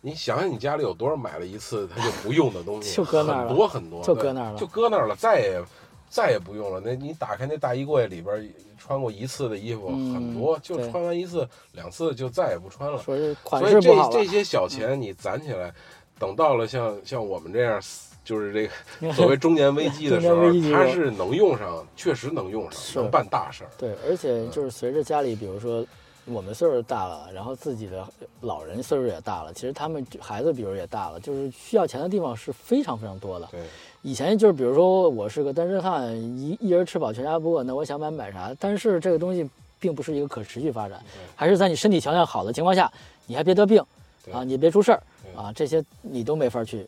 [0.00, 5.60] 你想想你家里有多少买了一次他就不用的东西，就搁那儿了，很多很多，就搁那儿了，就搁那儿了，再也。
[6.08, 6.80] 再也不用了。
[6.84, 12.98] 那你打开那大衣柜里边穿过一次的衣服很多，就穿完一次两次就再也不穿了。
[12.98, 13.36] 所以
[13.80, 15.72] 这这些小钱你攒起来，
[16.18, 17.80] 等到了像像我们这样，
[18.24, 18.66] 就是这
[19.06, 23.70] 个 所谓中年危机的时候，它是能用上，确实能用上，能办大事儿。
[23.76, 25.84] 对，而且就是随着家里，比如说。
[26.26, 28.08] 我们岁数大了，然后自己的
[28.40, 33.46] 老人岁数也大了，其实他们孩子比如也大了，就是需要钱的地方是非常非常多的。
[33.50, 33.60] 对，
[34.04, 38.54] 以前就是比如说我是个单身汉，一一人吃饱全家不饿，那我想买买啥？
[38.60, 39.48] 但是这个东西
[39.80, 41.02] 并不是一个可持续发展，
[41.34, 42.92] 还是在你身体条件好的情况下，
[43.26, 43.82] 你还别得病
[44.30, 45.02] 啊，你别出事儿
[45.34, 46.86] 啊，这些你都没法去。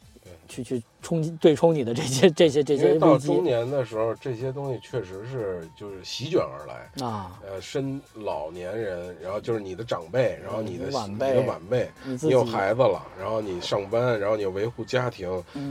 [0.49, 7.37] 去去冲击对冲你的这些这些这些到中年的时候，这些东西确实是就是席卷而来啊。
[7.45, 15.29] 呃，身老年人，然后就是你的长辈，然后你的晚辈，你的晚辈，你有孩子了，然后你上班，然后你要维护家庭，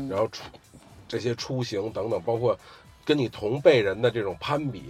[0.10, 0.44] 然后出
[1.08, 2.58] 这些出行等等，包括
[3.06, 4.84] 跟你同辈人的这种攀比，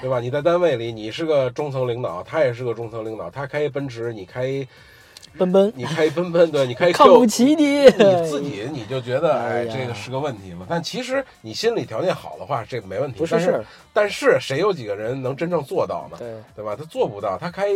[0.00, 0.20] 对吧？
[0.20, 4.66] 你在单位里，你是个中层领导，他也是个中层领导，他开一奔驰，你开。
[5.38, 7.90] 奔奔，你开奔奔，对，你开看不起你，你
[8.26, 10.64] 自己你就觉得哎，这个是个问题嘛。
[10.66, 13.18] 但其实你心理条件好的话，这个没问题。
[13.18, 13.62] 不是，
[13.92, 16.16] 但是谁有几个人能真正做到呢？
[16.18, 16.74] 对，对吧？
[16.74, 17.66] 他做不到，他开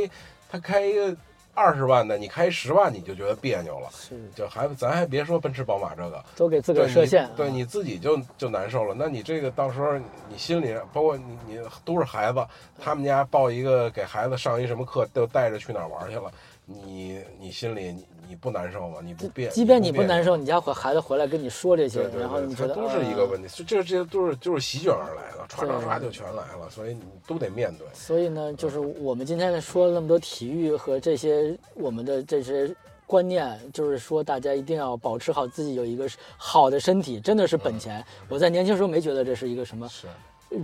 [0.50, 1.14] 他开一个
[1.54, 3.88] 二十万的，你开十万你就觉得别扭了。
[3.92, 8.94] 是，就还咱还别说奔驰宝马这个，都给自个儿设限，对你自己就就难受了。
[8.96, 9.98] 那你这个到时候
[10.28, 12.46] 你心里，包括你你都是孩子，
[12.78, 16.32] 他们家报一个给孩子上一什么课，都带着去哪儿玩去了。
[16.72, 18.98] 你你心里你你不难受吗？
[19.02, 27.84] 你不变，即便你不难受，你家孩子回来跟你说这些，然后你觉得都是一个问题，这这些都是就是席卷而来的，唰唰唰就全来了，所以你都得面对。
[27.92, 32.72] 所以呢，就是我们今天说了那么多体育和这些我们的这些
[33.04, 38.04] 观念，就是说大家一定要保持好自己有一个好的身体，真的是本钱。
[38.28, 39.90] 我在年轻时候没觉得这是一个什么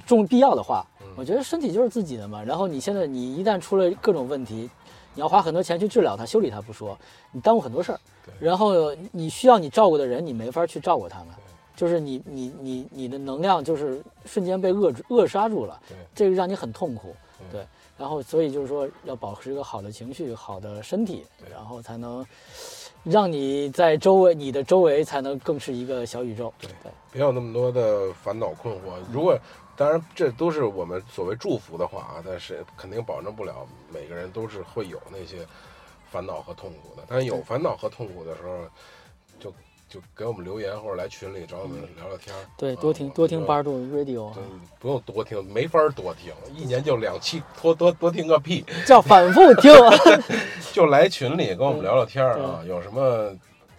[0.07, 0.87] 重必要的话，
[1.17, 2.45] 我觉得身体就是自己的嘛。
[2.45, 4.71] 然后你现在你一旦出了各种问题。
[5.17, 6.97] 你要花很多钱去治疗它、修理它不说，
[7.33, 7.99] 你耽误很多事儿。
[8.39, 11.29] 然后你需要你照顾的人，你没法去照顾他们，
[11.75, 15.81] 就是你你你你的能量就是瞬间被扼扼杀住了，
[16.15, 17.17] 这个让你很痛苦。
[17.51, 22.25] 对，然后所以就是说要保持一个好的情绪、好的身体，然后才能
[23.05, 26.53] 让你在周围你的周围才能更是一个小宇宙。
[26.61, 26.71] 对，
[27.11, 28.79] 别有那么多的烦恼困惑。
[29.11, 29.39] 如果
[29.77, 35.47] 当然，这都是我们所谓祝福的话啊，但是肯定保证不了每个人都是会有那些
[36.11, 37.03] 烦恼和痛苦的。
[37.09, 38.65] 但是有烦恼和痛苦的时候，
[39.39, 39.53] 就
[39.89, 42.39] 就给我们留言或者来群里找我们聊聊天儿。
[42.57, 44.33] 对，多听多听八度 radio。
[44.35, 44.43] 对，
[44.81, 48.65] 不用多听，没法多听，一年就两期，多多多听个屁！
[48.87, 49.73] 叫反复听，
[50.73, 53.37] 就来群里跟我们聊聊天儿啊， 有什么？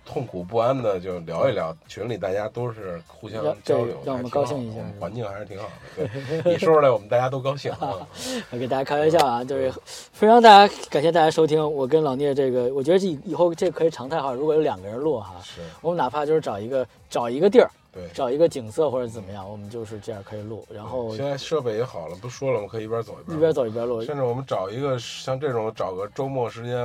[0.08, 6.08] 痛苦不安的就聊一聊，群里大家都是互相交流，让我们高兴一下，环境还是挺好的。
[6.08, 7.72] 对，你说出来，我们大家都高兴。
[7.80, 8.08] 我
[8.58, 9.72] 给大家开玩笑啊，就是
[10.14, 11.62] 非常大家感谢大家收听。
[11.74, 14.32] 我跟老聂这个，我觉得这以后这可以常态化。
[14.32, 17.70] 如果有两个人录哈，是我们哪怕就是找一个找一个地儿。
[17.98, 20.64] 对，找一个景色或者怎么样，我们就是这样可以录。
[20.72, 22.70] 然后现在设备也好了，不说了我们？
[22.70, 24.04] 可以一边走一边一边走一边录。
[24.04, 26.76] 甚至我们找一个像这种找个周末时间，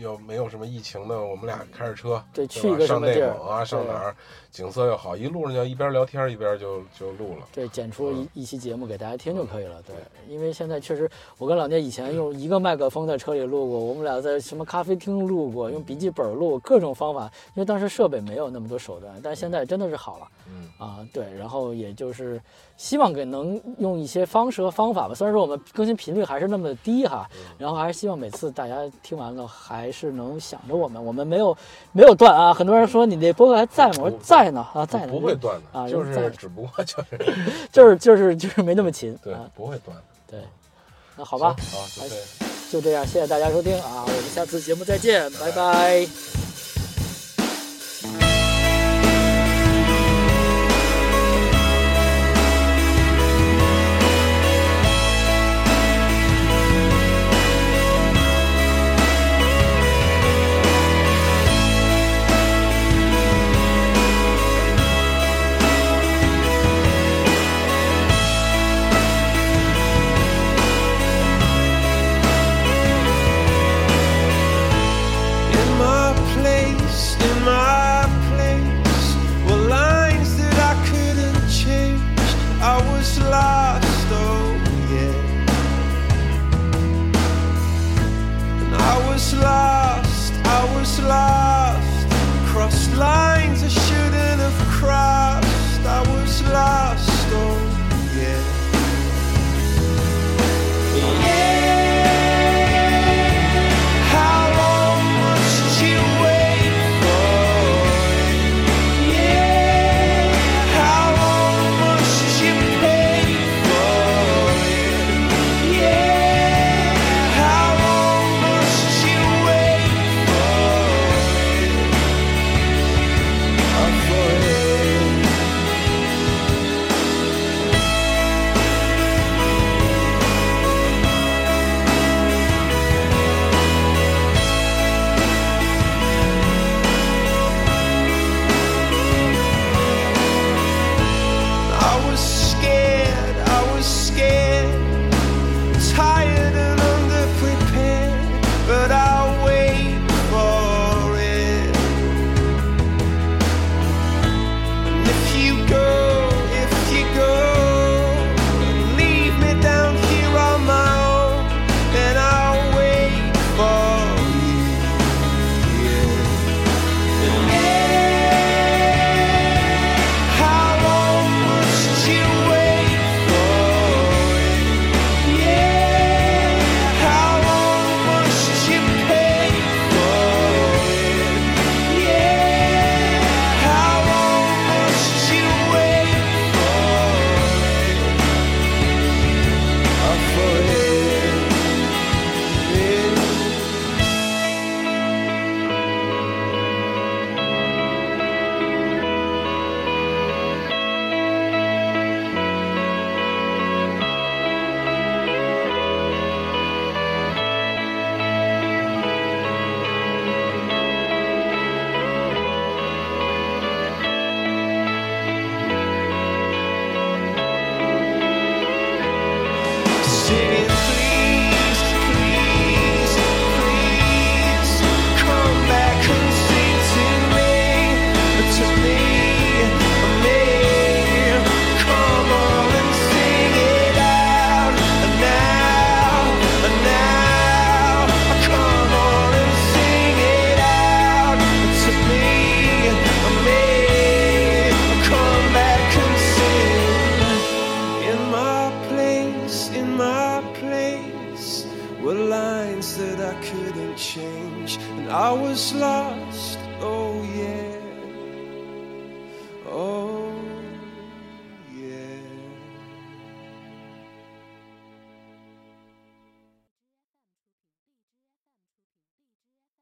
[0.00, 4.16] 又没有什么疫情的，我们俩开着车，对，去一个上内蒙啊，上哪儿，
[4.56, 7.46] 景色又好，一路上就一边聊天一边就就录了。
[7.52, 9.82] 对，剪出一一期节目给大家听就可以了。
[9.82, 9.94] 对，
[10.34, 17.30] 因为现在确实，我跟老聂以前用一个麦克风在车里录过，我们俩在什么咖啡厅录过，用笔记本录，各种方法。
[17.54, 20.28] 因为当时设备没有那么多手段，但是现在真的是好了。
[20.48, 22.40] 嗯啊，对，然后也就是
[22.78, 25.14] 希望给能用一些方式和方法吧。
[25.14, 27.28] 虽然说我们更新频率还是那么低哈，
[27.58, 31.04] 然后还是希望每次大家听完了还是能想着我们。
[31.04, 31.54] 我们没有
[31.92, 33.96] 没有断啊，很多人说你那博客还在吗？
[34.04, 34.45] 我说在。
[34.46, 37.36] 在呢啊在呢不会断的啊就是只不过就是
[37.72, 40.40] 就是就是就是没那么勤对不会断的对
[41.16, 41.76] 那好吧啊
[42.70, 46.55] 就这样谢谢大家收听啊我们下次节目再见拜拜。